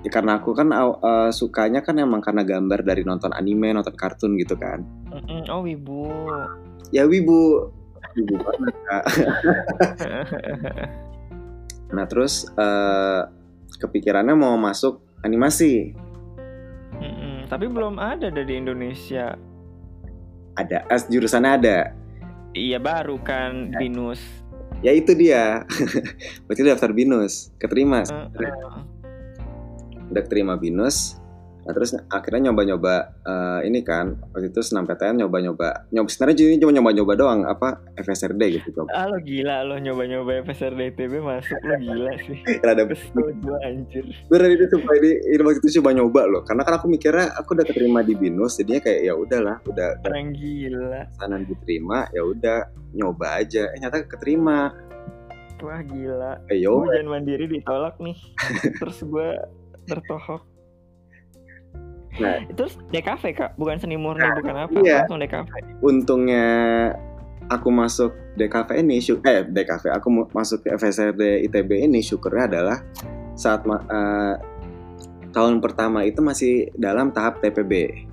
ya 0.06 0.10
karena 0.10 0.38
aku 0.38 0.54
kan 0.54 0.70
uh, 0.70 1.30
sukanya 1.34 1.82
kan 1.82 1.98
emang 1.98 2.22
karena 2.22 2.46
gambar 2.46 2.86
dari 2.86 3.02
nonton 3.02 3.34
anime 3.34 3.74
nonton 3.74 3.94
kartun 3.94 4.38
gitu 4.38 4.54
kan. 4.54 4.86
Oh 5.50 5.62
wibu. 5.66 6.10
Ya 6.94 7.06
wibu. 7.06 7.70
Wibu 8.14 8.34
banget 8.38 8.74
kak. 8.86 9.04
Nah 11.86 12.02
terus 12.10 12.50
uh, 12.58 13.30
kepikirannya 13.78 14.34
mau 14.34 14.58
masuk 14.58 15.02
animasi. 15.22 15.94
Mm 16.98 17.46
tapi 17.46 17.70
belum 17.70 18.02
ada 18.02 18.26
dari 18.26 18.58
Indonesia. 18.58 19.38
Ada. 20.58 20.82
As 20.90 21.06
jurusannya 21.06 21.52
ada. 21.62 21.78
Iya 22.56 22.82
baru 22.82 23.20
kan 23.22 23.70
ya. 23.70 23.78
binus 23.78 24.18
ya 24.80 24.92
itu 24.92 25.12
dia. 25.16 25.64
Berarti 26.48 26.62
daftar 26.64 26.90
binus. 26.92 27.52
Keterima. 27.60 28.04
Uh, 28.08 28.28
uh. 28.32 28.82
udah 30.06 30.22
terima 30.22 30.54
binus 30.54 31.18
Nah, 31.66 31.74
terus 31.74 31.98
akhirnya 32.14 32.54
nyoba-nyoba 32.54 32.94
uh, 33.26 33.60
ini 33.66 33.82
kan 33.82 34.14
waktu 34.30 34.54
itu 34.54 34.62
senam 34.62 34.86
PTN 34.86 35.26
nyoba-nyoba 35.26 35.90
nyoba 35.90 36.06
sebenarnya 36.06 36.36
jadi 36.38 36.62
cuma 36.62 36.72
nyoba-nyoba 36.78 37.12
doang 37.18 37.40
apa 37.42 37.82
FSRD 37.98 38.42
gitu 38.62 38.68
coba. 38.70 38.94
Ah 38.94 39.10
lo 39.10 39.18
gila 39.18 39.66
lo 39.66 39.74
nyoba-nyoba 39.74 40.46
FSRD 40.46 40.94
ITB 40.94 41.18
masuk 41.18 41.58
lo 41.66 41.74
gila 41.82 42.12
sih. 42.22 42.38
Rada 42.66 42.86
kesel 42.86 43.18
gue 43.18 43.58
anjir. 43.66 44.06
Bener 44.30 44.48
itu 44.54 44.64
sumpah 44.70 44.94
ini, 44.94 45.10
ini 45.26 45.42
waktu 45.42 45.58
itu 45.58 45.82
coba 45.82 45.90
nyoba 45.90 46.20
loh 46.30 46.42
karena 46.46 46.62
kan 46.62 46.74
aku 46.78 46.86
mikirnya 46.86 47.34
aku 47.34 47.58
udah 47.58 47.66
keterima 47.66 48.00
di 48.06 48.14
BINUS 48.14 48.62
jadinya 48.62 48.80
kayak 48.86 49.00
ya 49.02 49.14
udahlah 49.18 49.56
udah 49.66 49.88
orang 50.06 50.30
gila. 50.38 51.02
Sana 51.18 51.42
diterima 51.42 52.06
ya 52.14 52.22
udah 52.22 52.58
nyoba 52.94 53.42
aja. 53.42 53.74
Eh 53.74 53.78
nyata 53.82 54.06
keterima. 54.06 54.70
Wah 55.66 55.82
gila. 55.82 56.46
Eh, 56.46 56.62
yo. 56.62 56.86
Ujian 56.86 57.10
mandiri 57.10 57.50
ditolak 57.50 57.98
nih. 57.98 58.14
Terus 58.78 59.02
gue 59.02 59.34
tertohok 59.90 60.55
Nah, 62.16 62.40
terus 62.56 62.80
DKV 62.92 63.22
kak, 63.36 63.50
bukan 63.60 63.76
seni 63.76 63.96
murni, 64.00 64.24
nah, 64.24 64.36
bukan 64.40 64.56
apa, 64.56 64.78
iya. 64.80 65.04
langsung 65.04 65.20
DKV. 65.20 65.50
Untungnya 65.84 66.46
aku 67.52 67.68
masuk 67.68 68.10
DKV 68.40 68.68
ini, 68.80 68.98
eh 69.04 69.44
DKV, 69.44 69.84
aku 69.92 70.08
masuk 70.32 70.64
ke 70.64 70.72
FSRD 70.74 71.44
ITB 71.50 71.84
ini, 71.84 72.00
syukurnya 72.00 72.48
adalah 72.48 72.78
saat 73.36 73.62
uh, 73.68 74.34
tahun 75.36 75.60
pertama 75.60 76.08
itu 76.08 76.24
masih 76.24 76.72
dalam 76.80 77.12
tahap 77.12 77.44
TPB. 77.44 78.08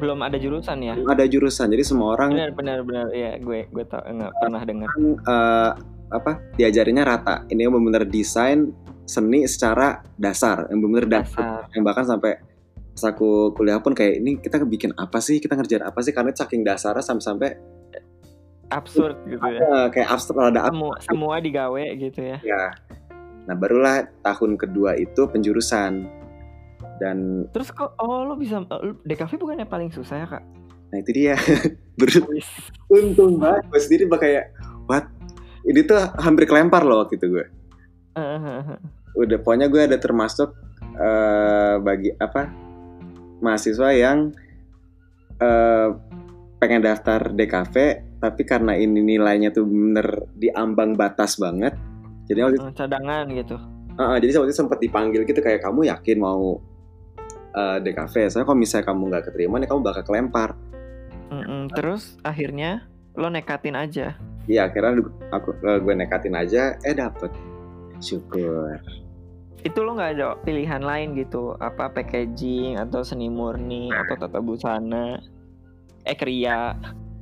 Belum 0.00 0.22
ada 0.22 0.38
jurusan 0.40 0.80
ya? 0.80 0.94
Belum 0.96 1.10
ada 1.12 1.26
jurusan, 1.28 1.68
jadi 1.68 1.84
semua 1.84 2.16
orang. 2.16 2.32
Benar, 2.32 2.52
benar, 2.56 2.78
benar. 2.86 3.06
Ya, 3.12 3.36
gue 3.36 3.68
gue 3.68 3.84
tau 3.84 4.00
nggak 4.00 4.32
pernah 4.38 4.62
dengar. 4.64 4.88
Uh, 5.26 5.72
apa? 6.10 6.40
Diajarinnya 6.56 7.04
rata. 7.04 7.44
Ini 7.50 7.66
yang 7.68 7.74
benar-benar 7.76 8.06
desain 8.08 8.70
seni 9.04 9.42
secara 9.50 10.00
dasar, 10.14 10.70
yang 10.70 10.78
benar-benar 10.78 11.26
dasar, 11.26 11.66
yang 11.74 11.82
bahkan 11.82 12.06
sampai 12.06 12.38
pas 13.00 13.16
aku 13.16 13.56
kuliah 13.56 13.80
pun 13.80 13.96
kayak 13.96 14.20
ini 14.20 14.36
kita 14.36 14.60
bikin 14.60 14.92
apa 15.00 15.24
sih? 15.24 15.40
Kita 15.40 15.56
ngerjain 15.56 15.80
apa 15.80 16.04
sih? 16.04 16.12
Karena 16.12 16.36
saking 16.36 16.60
dasarnya 16.60 17.00
sampai-sampai 17.00 17.56
absurd 18.68 19.16
gitu 19.24 19.40
ya. 19.40 19.88
Kayak 19.88 20.08
absurd 20.12 20.36
ada 20.36 20.68
semua 20.68 20.94
semua 21.00 21.34
digawe 21.40 21.84
gitu 21.96 22.20
ya. 22.20 22.38
Ya 22.44 22.76
nah 23.48 23.56
barulah 23.56 24.04
tahun 24.20 24.60
kedua 24.60 25.00
itu 25.00 25.24
penjurusan. 25.32 26.04
Dan 27.00 27.48
terus 27.56 27.72
kok 27.72 27.96
oh 27.96 28.28
lo 28.28 28.36
bisa 28.36 28.60
DKV 29.08 29.40
bukannya 29.40 29.64
paling 29.64 29.88
susah 29.88 30.20
ya 30.20 30.26
kak? 30.28 30.44
Nah 30.92 30.96
itu 31.00 31.10
dia. 31.16 31.40
Untung 32.92 33.40
banget 33.40 33.64
gue 33.72 33.80
sendiri 33.80 34.04
bakal 34.04 34.28
kayak 34.28 34.52
what? 34.84 35.08
Ini 35.64 35.88
tuh 35.88 35.96
hampir 36.20 36.44
kelempar 36.44 36.84
loh 36.84 37.00
waktu 37.00 37.16
itu 37.16 37.32
gue 37.32 37.46
udah 39.16 39.38
pokoknya 39.42 39.66
gue 39.68 39.82
ada 39.90 39.98
termasuk 39.98 40.54
uh, 40.96 41.76
bagi 41.82 42.14
apa 42.16 42.69
mahasiswa 43.40 43.88
yang 43.96 44.32
uh, 45.40 45.88
pengen 46.60 46.84
daftar 46.84 47.32
DKV 47.32 47.74
tapi 48.20 48.42
karena 48.44 48.76
ini 48.76 49.00
nilainya 49.00 49.48
tuh 49.52 49.64
bener 49.64 50.28
di 50.36 50.52
ambang 50.52 50.92
batas 50.92 51.40
banget 51.40 51.72
jadi 52.30 52.46
waktu 52.46 52.56
itu, 52.62 52.66
cadangan 52.78 53.24
gitu. 53.34 53.56
Uh, 53.98 54.16
jadi 54.22 54.30
waktu 54.38 54.54
itu 54.54 54.58
sempat 54.62 54.78
dipanggil 54.78 55.26
gitu 55.26 55.42
kayak 55.42 55.66
kamu 55.66 55.90
yakin 55.90 56.22
mau 56.22 56.62
uh, 57.58 57.58
eh, 57.58 57.78
DKV 57.82 58.30
soalnya 58.30 58.46
kalau 58.46 58.60
misalnya 58.62 58.86
kamu 58.86 59.02
nggak 59.10 59.24
keterima 59.26 59.58
nih 59.58 59.66
kamu 59.66 59.80
bakal 59.82 60.02
kelempar. 60.06 60.54
Mm 61.34 61.42
-mm, 61.42 61.62
terus 61.74 62.14
akhirnya 62.22 62.86
lo 63.18 63.26
nekatin 63.26 63.74
aja? 63.74 64.14
Iya 64.46 64.70
akhirnya 64.70 65.02
aku 65.34 65.58
gue 65.58 65.94
nekatin 65.98 66.38
aja 66.38 66.78
eh 66.86 66.94
dapet. 66.94 67.34
Syukur 67.98 68.78
itu 69.60 69.78
lo 69.84 69.92
nggak 69.96 70.10
ada 70.16 70.28
pilihan 70.40 70.80
lain 70.80 71.12
gitu 71.16 71.52
apa 71.60 71.92
packaging 71.92 72.80
atau 72.80 73.04
seni 73.04 73.28
murni 73.28 73.92
atau 73.92 74.16
tata 74.16 74.40
busana? 74.40 75.20
Eh 76.08 76.16
kriya. 76.16 76.76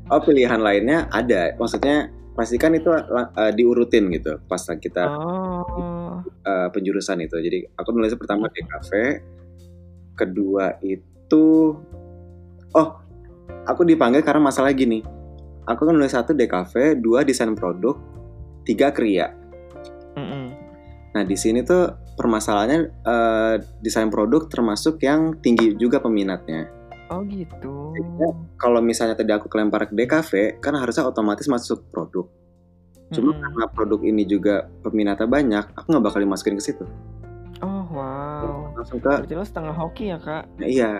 Oh 0.09 0.23
pilihan 0.23 0.63
lainnya 0.63 1.11
ada. 1.11 1.53
Maksudnya 1.59 2.15
pastikan 2.39 2.79
itu 2.79 2.95
uh, 2.95 3.51
diurutin 3.51 4.15
gitu 4.15 4.39
pas 4.47 4.63
kita 4.63 5.11
oh. 5.11 6.23
uh, 6.23 6.69
penjurusan 6.71 7.19
itu. 7.27 7.37
Jadi 7.43 7.59
aku 7.75 7.91
nulis 7.91 8.15
pertama 8.15 8.47
di 8.55 8.63
kafe 8.63 9.05
kedua 10.15 10.79
itu 10.83 11.75
oh 12.75 12.89
aku 13.67 13.83
dipanggil 13.83 14.23
karena 14.23 14.47
masalah 14.47 14.71
gini. 14.71 15.03
Aku 15.67 15.85
kan 15.85 15.93
nulis 15.93 16.15
satu 16.15 16.33
DKV 16.33 17.03
dua 17.03 17.27
desain 17.27 17.53
produk 17.59 17.99
tiga 18.63 18.95
kriya. 18.95 19.35
Mm 20.15 20.27
-mm. 20.27 20.47
nah 21.15 21.23
di 21.23 21.39
sini 21.39 21.63
tuh 21.63 22.08
permasalahannya 22.19 22.91
uh, 23.07 23.55
desain 23.79 24.11
produk 24.11 24.51
termasuk 24.51 24.99
yang 25.07 25.39
tinggi 25.39 25.79
juga 25.79 26.03
peminatnya. 26.03 26.67
Oh 27.09 27.25
gitu. 27.25 27.97
kalau 28.61 28.85
misalnya 28.85 29.17
tadi 29.17 29.33
aku 29.33 29.49
kelempar 29.49 29.89
ke 29.89 29.97
DKV, 29.97 30.61
kan 30.61 30.77
harusnya 30.77 31.09
otomatis 31.09 31.49
masuk 31.49 31.89
produk. 31.89 32.29
Cuma 33.09 33.33
hmm. 33.33 33.41
karena 33.41 33.65
produk 33.73 34.01
ini 34.05 34.29
juga 34.29 34.69
peminatnya 34.85 35.25
banyak, 35.25 35.65
aku 35.73 35.87
nggak 35.89 36.05
bakal 36.05 36.21
dimasukin 36.21 36.61
ke 36.61 36.65
situ. 36.69 36.85
Oh 37.65 37.83
wow. 37.89 38.69
Langsung 38.77 39.01
ke. 39.01 39.09
Berarti 39.25 39.35
lo 39.35 39.45
setengah 39.47 39.75
hoki 39.75 40.05
ya 40.13 40.19
kak? 40.21 40.45
Nah, 40.61 40.69
iya, 40.69 40.93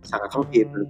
sangat 0.00 0.30
hoki 0.32 0.64
itu. 0.64 0.80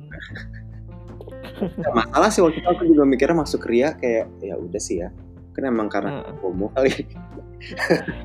Gak 1.61 1.93
masalah 1.93 2.31
sih 2.31 2.41
waktu 2.41 2.63
itu 2.63 2.69
aku 2.71 2.83
juga 2.87 3.03
mikirnya 3.05 3.43
masuk 3.43 3.67
Ria 3.67 3.93
kayak 3.99 4.31
ya 4.41 4.55
udah 4.55 4.81
sih 4.81 5.03
ya. 5.03 5.11
Kan 5.57 5.63
emang 5.67 5.89
karena 5.91 6.23
uh. 6.25 6.35
homo 6.43 6.71
kali. 6.75 6.93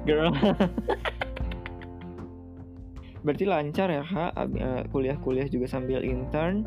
Girl. 0.07 0.31
Berarti 3.25 3.45
lancar 3.49 3.89
ya 3.89 4.05
kak 4.05 4.33
eh, 4.53 4.83
kuliah-kuliah 4.93 5.49
juga 5.49 5.65
sambil 5.65 6.05
intern 6.05 6.61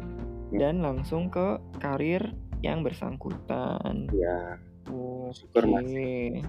ya. 0.50 0.68
dan 0.68 0.82
langsung 0.82 1.30
ke 1.30 1.62
karir 1.78 2.34
yang 2.66 2.82
bersangkutan. 2.82 4.10
Ya. 4.10 4.58
Oh, 4.90 5.30
Syukur 5.30 5.68
okay. 5.70 6.42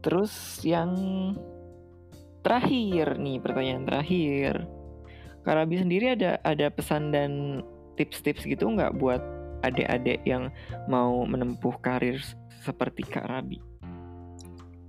Terus 0.00 0.32
yang 0.64 0.96
terakhir 2.40 3.20
nih 3.20 3.36
pertanyaan 3.44 3.84
terakhir. 3.84 4.64
Karabi 5.44 5.76
sendiri 5.80 6.16
ada 6.16 6.40
ada 6.40 6.72
pesan 6.72 7.12
dan 7.12 7.60
tips-tips 8.00 8.48
gitu 8.48 8.64
nggak 8.72 8.96
buat 8.96 9.20
adik-adik 9.62 10.20
yang 10.24 10.52
mau 10.88 11.24
menempuh 11.24 11.76
karir 11.80 12.20
seperti 12.60 13.04
Kak 13.06 13.26
Rabi? 13.28 13.60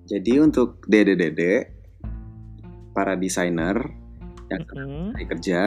Jadi 0.08 0.44
untuk 0.44 0.84
dede-dede, 0.92 1.72
para 2.92 3.16
desainer 3.16 3.80
yang 4.52 4.64
mm 4.68 4.76
-hmm. 4.76 5.28
kerja, 5.32 5.64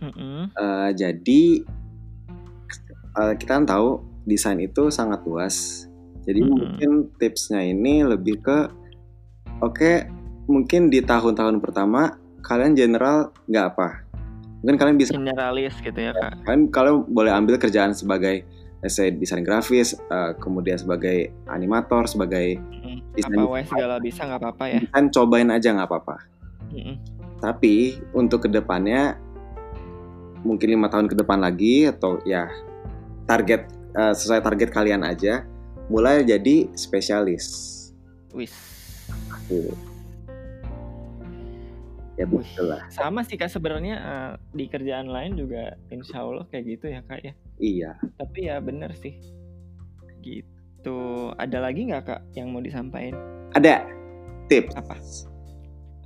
mm 0.00 0.12
-hmm. 0.12 0.40
uh, 0.56 0.90
jadi 0.96 1.42
uh, 3.20 3.34
kita 3.36 3.52
kan 3.60 3.66
tahu 3.68 4.00
desain 4.24 4.56
itu 4.56 4.88
sangat 4.88 5.20
luas. 5.28 5.84
Jadi 6.24 6.40
mm 6.40 6.48
-hmm. 6.48 6.56
mungkin 6.56 6.90
tipsnya 7.20 7.60
ini 7.60 8.06
lebih 8.08 8.40
ke, 8.40 8.58
oke, 9.60 9.76
okay, 9.76 10.08
mungkin 10.48 10.88
di 10.88 11.04
tahun-tahun 11.04 11.60
pertama 11.60 12.16
kalian 12.42 12.74
general 12.74 13.30
nggak 13.46 13.66
apa, 13.76 13.88
mungkin 14.62 14.78
kalian 14.78 14.96
bisa 14.96 15.10
generalis 15.12 15.74
gitu 15.82 15.98
ya 15.98 16.14
kak. 16.14 16.46
Kalian 16.46 16.62
kalian 16.70 16.96
boleh 17.10 17.32
ambil 17.34 17.58
kerjaan 17.58 17.92
sebagai 17.92 18.46
saya 18.82 19.14
desain 19.14 19.46
grafis, 19.46 19.94
uh, 20.10 20.34
kemudian 20.42 20.74
sebagai 20.74 21.30
animator, 21.46 22.06
sebagai 22.10 22.58
hmm, 22.58 23.14
desain 23.14 23.38
apa 23.38 23.62
segala 23.66 23.94
bisa 24.02 24.26
nggak 24.26 24.40
apa-apa 24.42 24.64
ya? 24.70 24.80
Kan 24.90 25.10
cobain 25.14 25.50
aja 25.50 25.68
nggak 25.70 25.86
apa-apa. 25.86 26.16
Hmm. 26.70 26.98
Tapi 27.38 27.98
untuk 28.14 28.46
ke 28.46 28.48
depannya 28.50 29.18
mungkin 30.42 30.78
lima 30.78 30.90
tahun 30.90 31.06
ke 31.06 31.14
depan 31.14 31.38
lagi 31.38 31.86
atau 31.86 32.18
ya 32.26 32.50
target 33.30 33.70
uh, 33.94 34.14
sesuai 34.14 34.42
target 34.42 34.74
kalian 34.74 35.06
aja, 35.06 35.46
mulai 35.86 36.26
jadi 36.26 36.70
spesialis. 36.74 37.70
Wis. 38.34 38.54
Aku 39.30 39.91
ya 42.22 42.26
betul 42.30 42.66
lah. 42.70 42.82
sama 42.88 43.26
sih 43.26 43.34
kak 43.34 43.50
sebenarnya 43.50 43.96
uh, 43.98 44.32
di 44.54 44.70
kerjaan 44.70 45.10
lain 45.10 45.34
juga 45.34 45.74
insya 45.90 46.22
Allah 46.22 46.46
kayak 46.48 46.64
gitu 46.78 46.86
ya 46.86 47.02
kak 47.02 47.20
ya. 47.26 47.32
Iya. 47.58 47.90
Tapi 48.18 48.46
ya 48.46 48.62
bener 48.62 48.94
sih. 48.94 49.18
Gitu. 50.22 50.98
Ada 51.34 51.58
lagi 51.58 51.90
nggak 51.90 52.02
kak 52.06 52.20
yang 52.38 52.54
mau 52.54 52.62
disampaikan? 52.62 53.18
Ada. 53.58 53.82
Tips. 54.46 54.72
Apa? 54.78 54.94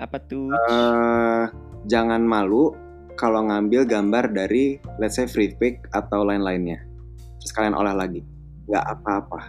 Apa 0.00 0.16
tuh? 0.24 0.48
Uh, 0.68 1.44
jangan 1.85 2.24
malu 2.24 2.72
kalau 3.16 3.44
ngambil 3.48 3.85
gambar 3.85 4.33
dari 4.33 4.81
let's 4.96 5.20
say 5.20 5.29
free 5.29 5.52
pick 5.61 5.85
atau 5.92 6.24
lain-lainnya. 6.24 6.81
Terus 7.44 7.52
kalian 7.52 7.76
olah 7.76 7.92
lagi. 7.92 8.24
Nggak 8.68 8.85
apa-apa. 8.88 9.40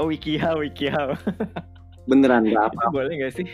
Oh 0.00 0.08
wikihow 0.08 0.56
wikihow 0.56 1.12
beneran 2.08 2.48
nggak 2.48 2.66
apa-apa. 2.72 2.90
boleh 2.90 3.12
nggak 3.20 3.34
sih 3.36 3.46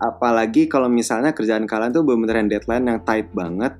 apalagi 0.00 0.66
kalau 0.66 0.90
misalnya 0.90 1.30
kerjaan 1.30 1.68
kalian 1.68 1.94
tuh 1.94 2.02
bener-bener 2.02 2.58
deadline 2.58 2.84
yang 2.90 3.00
tight 3.06 3.30
banget 3.30 3.78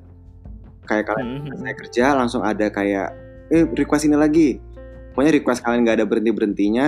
kayak 0.86 1.08
kalian 1.10 1.42
mm-hmm. 1.42 1.58
saya 1.64 1.74
kerja 1.74 2.04
langsung 2.14 2.42
ada 2.44 2.66
kayak 2.70 3.08
eh 3.50 3.64
request 3.74 4.06
ini 4.06 4.16
lagi 4.16 4.48
pokoknya 5.12 5.32
request 5.34 5.60
kalian 5.64 5.80
nggak 5.82 5.96
ada 6.02 6.06
berhenti 6.06 6.30
berhentinya 6.30 6.86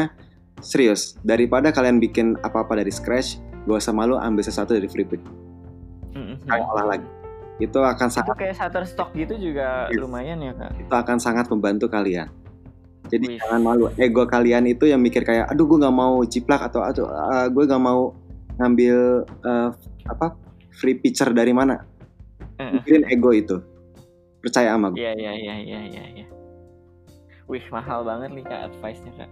serius 0.61 1.17
daripada 1.21 1.73
kalian 1.73 2.01
bikin 2.01 2.37
apa 2.41 2.65
apa 2.65 2.81
dari 2.81 2.93
scratch 2.93 3.41
gak 3.67 3.83
usah 3.83 3.93
malu 3.93 4.17
ambil 4.17 4.47
sesuatu 4.47 4.77
dari 4.77 4.87
free 4.87 5.07
pick 5.07 5.23
Mm-hmm. 6.17 6.49
Kayak 6.49 6.65
olah 6.73 6.87
lagi 6.97 7.09
itu 7.61 7.77
akan 7.77 8.09
Itu 8.09 8.17
sangat 8.21 8.37
kayak 8.41 8.55
Shutterstock 8.57 9.11
gitu 9.12 9.37
juga 9.37 9.89
Yes. 9.89 10.01
lumayan 10.01 10.41
ya 10.41 10.53
kak. 10.57 10.71
itu 10.77 10.93
akan 10.93 11.17
sangat 11.21 11.49
membantu 11.49 11.89
kalian 11.89 12.29
jadi 13.09 13.25
Wih. 13.25 13.39
jangan 13.41 13.61
malu 13.61 13.85
ego 13.97 14.25
kalian 14.29 14.65
itu 14.69 14.89
yang 14.89 15.01
mikir 15.01 15.25
kayak 15.25 15.49
aduh 15.49 15.65
gue 15.65 15.79
nggak 15.81 15.97
mau 15.97 16.21
ciplak 16.27 16.69
atau 16.69 16.81
aduh 16.85 17.09
uh, 17.09 17.47
gue 17.49 17.65
nggak 17.65 17.81
mau 17.85 18.12
ngambil 18.57 18.97
uh, 19.42 19.71
apa 20.07 20.33
free 20.73 20.95
picture 20.95 21.31
dari 21.31 21.51
mana 21.51 21.81
pikirin 22.57 23.05
ego 23.07 23.31
itu 23.31 23.57
percaya 24.38 24.73
sama 24.73 24.88
gue 24.88 24.99
Iya 24.99 25.12
iya 25.12 25.33
iya 25.35 25.55
iya 25.59 25.81
iya. 25.85 26.03
iya. 26.14 26.27
Wih 27.47 27.62
mahal 27.69 28.03
banget 28.03 28.33
nih 28.33 28.42
kak 28.42 28.61
advice-nya 28.66 29.12
kak. 29.14 29.31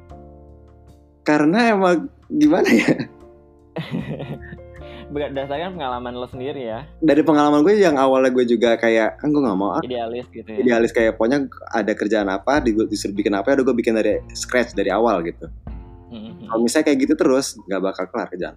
karena 1.22 1.72
emang 1.72 1.98
gimana 2.28 2.68
ya 2.68 2.92
Berdasarkan 5.04 5.76
pengalaman 5.76 6.12
lo 6.12 6.24
sendiri 6.24 6.64
ya, 6.64 6.88
dari 6.98 7.20
pengalaman 7.20 7.60
gue 7.60 7.76
yang 7.76 7.94
awalnya 7.94 8.28
gue 8.30 8.44
juga 8.46 8.74
kayak 8.74 9.20
kan 9.20 9.28
gue 9.28 9.38
nggak 9.38 9.52
mau 9.54 9.72
ah 9.72 9.82
idealis 9.82 10.24
gitu 10.28 10.48
ya. 10.48 10.58
idealis 10.58 10.90
kayak 10.90 11.14
pokoknya 11.14 11.44
ada 11.70 11.92
kerjaan 11.92 12.26
apa 12.26 12.58
di- 12.58 12.72
disuruh 12.84 13.12
bikin 13.12 13.30
apa 13.30 13.52
ya 13.52 13.60
udah 13.60 13.64
gue 13.64 13.76
bikin 13.76 13.94
dari 13.94 14.24
scratch 14.32 14.72
dari 14.72 14.88
awal 14.88 15.20
gitu 15.22 15.44
Mhm. 16.08 16.48
kalau 16.48 16.60
misalnya 16.62 16.86
kayak 16.86 16.98
gitu 17.00 17.14
terus 17.14 17.52
nggak 17.60 17.80
bakal 17.82 18.04
kelar 18.06 18.28
kerjaan 18.28 18.56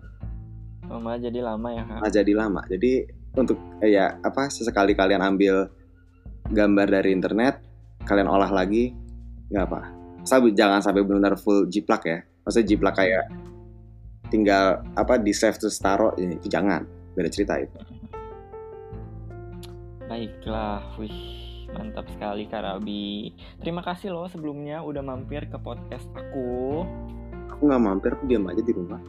Oh, 0.88 1.04
malah 1.04 1.20
jadi 1.20 1.44
lama 1.44 1.68
ya 1.76 1.84
malah 1.84 2.12
jadi 2.12 2.32
lama. 2.32 2.62
Jadi 2.72 3.04
untuk 3.36 3.60
eh, 3.84 3.92
ya 3.96 4.16
apa 4.24 4.48
sesekali 4.48 4.96
kalian 4.96 5.20
ambil 5.20 5.68
gambar 6.48 6.88
dari 6.88 7.12
internet 7.12 7.60
kalian 8.08 8.32
olah 8.32 8.50
lagi 8.50 8.96
nggak 9.52 9.66
apa. 9.68 9.82
Asal 10.24 10.48
jangan 10.52 10.80
sampai 10.80 11.04
benar 11.04 11.36
full 11.36 11.68
jiplak 11.68 12.04
ya. 12.08 12.20
Maksudnya 12.48 12.68
jiplak 12.72 12.96
kayak 12.96 13.26
tinggal 14.32 14.84
apa 14.96 15.20
di 15.20 15.32
save 15.36 15.60
terus 15.60 15.80
taruh 15.80 16.16
ini 16.16 16.40
itu 16.40 16.48
jangan. 16.48 16.84
Beda 17.16 17.28
cerita 17.32 17.60
itu. 17.60 17.80
Baiklah, 20.08 20.96
wih 20.96 21.68
mantap 21.76 22.08
sekali 22.08 22.48
Kak 22.48 22.64
Rabi. 22.64 23.36
Terima 23.60 23.84
kasih 23.84 24.16
loh 24.16 24.32
sebelumnya 24.32 24.80
udah 24.80 25.04
mampir 25.04 25.52
ke 25.52 25.60
podcast 25.60 26.08
aku. 26.16 26.84
aku 27.48 27.66
nggak 27.74 27.82
mampir 27.82 28.12
aku 28.14 28.30
diam 28.30 28.46
aja 28.46 28.62
di 28.62 28.70
rumah 28.70 29.02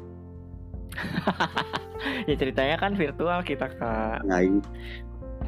Ya 2.30 2.38
ceritanya 2.38 2.78
kan 2.78 2.94
virtual 2.94 3.42
kita 3.42 3.74
Kak. 3.74 4.22
Baik. 4.22 4.62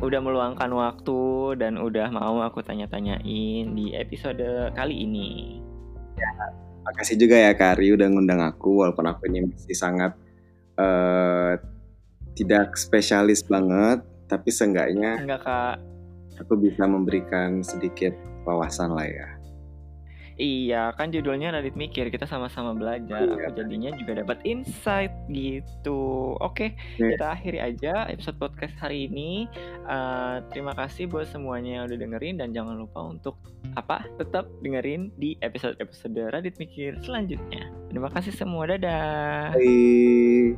Udah 0.03 0.19
meluangkan 0.19 0.67
waktu 0.75 1.21
dan 1.63 1.79
udah 1.79 2.11
mau 2.11 2.43
aku 2.43 2.59
tanya-tanyain 2.61 3.71
di 3.71 3.95
episode 3.95 4.43
kali 4.75 5.07
ini. 5.07 5.61
makasih 6.81 7.17
juga 7.17 7.37
ya 7.39 7.53
Kari 7.55 7.93
udah 7.95 8.09
ngundang 8.09 8.41
aku 8.43 8.83
walaupun 8.83 9.05
aku 9.09 9.29
ini 9.29 9.47
masih 9.47 9.77
sangat 9.77 10.13
eh, 10.77 11.55
tidak 12.35 12.77
spesialis 12.77 13.45
banget 13.45 14.01
tapi 14.27 14.49
seenggaknya 14.49 15.21
Enggak 15.21 15.41
Kak? 15.45 15.77
aku 16.41 16.57
bisa 16.57 16.85
memberikan 16.89 17.61
sedikit 17.61 18.17
wawasan 18.49 18.97
lah 18.97 19.07
ya 19.07 19.29
Iya, 20.41 20.97
kan 20.97 21.13
judulnya 21.13 21.53
Radit 21.53 21.77
Mikir, 21.77 22.09
kita 22.09 22.25
sama-sama 22.25 22.73
belajar. 22.73 23.29
Iya. 23.29 23.53
Aku 23.53 23.61
jadinya 23.61 23.93
juga 23.93 24.25
dapat 24.25 24.41
insight 24.49 25.13
gitu. 25.29 26.33
Oke, 26.41 26.73
Oke. 26.97 27.13
kita 27.13 27.37
akhiri 27.37 27.61
aja 27.61 28.09
episode 28.09 28.41
podcast 28.41 28.73
hari 28.81 29.05
ini. 29.05 29.45
Eh, 29.85 30.37
terima 30.49 30.73
kasih 30.73 31.13
buat 31.13 31.29
semuanya 31.29 31.85
yang 31.85 31.93
udah 31.93 31.99
dengerin 32.01 32.41
dan 32.41 32.57
jangan 32.57 32.81
lupa 32.81 33.05
untuk 33.05 33.37
apa? 33.77 34.09
Tetap 34.17 34.49
dengerin 34.65 35.13
di 35.21 35.37
episode-episode 35.45 36.33
Radit 36.33 36.57
Mikir 36.57 36.97
selanjutnya. 37.05 37.69
Terima 37.93 38.09
kasih 38.09 38.33
semua, 38.33 38.65
dadah. 38.65 39.53
Bye. 39.53 40.57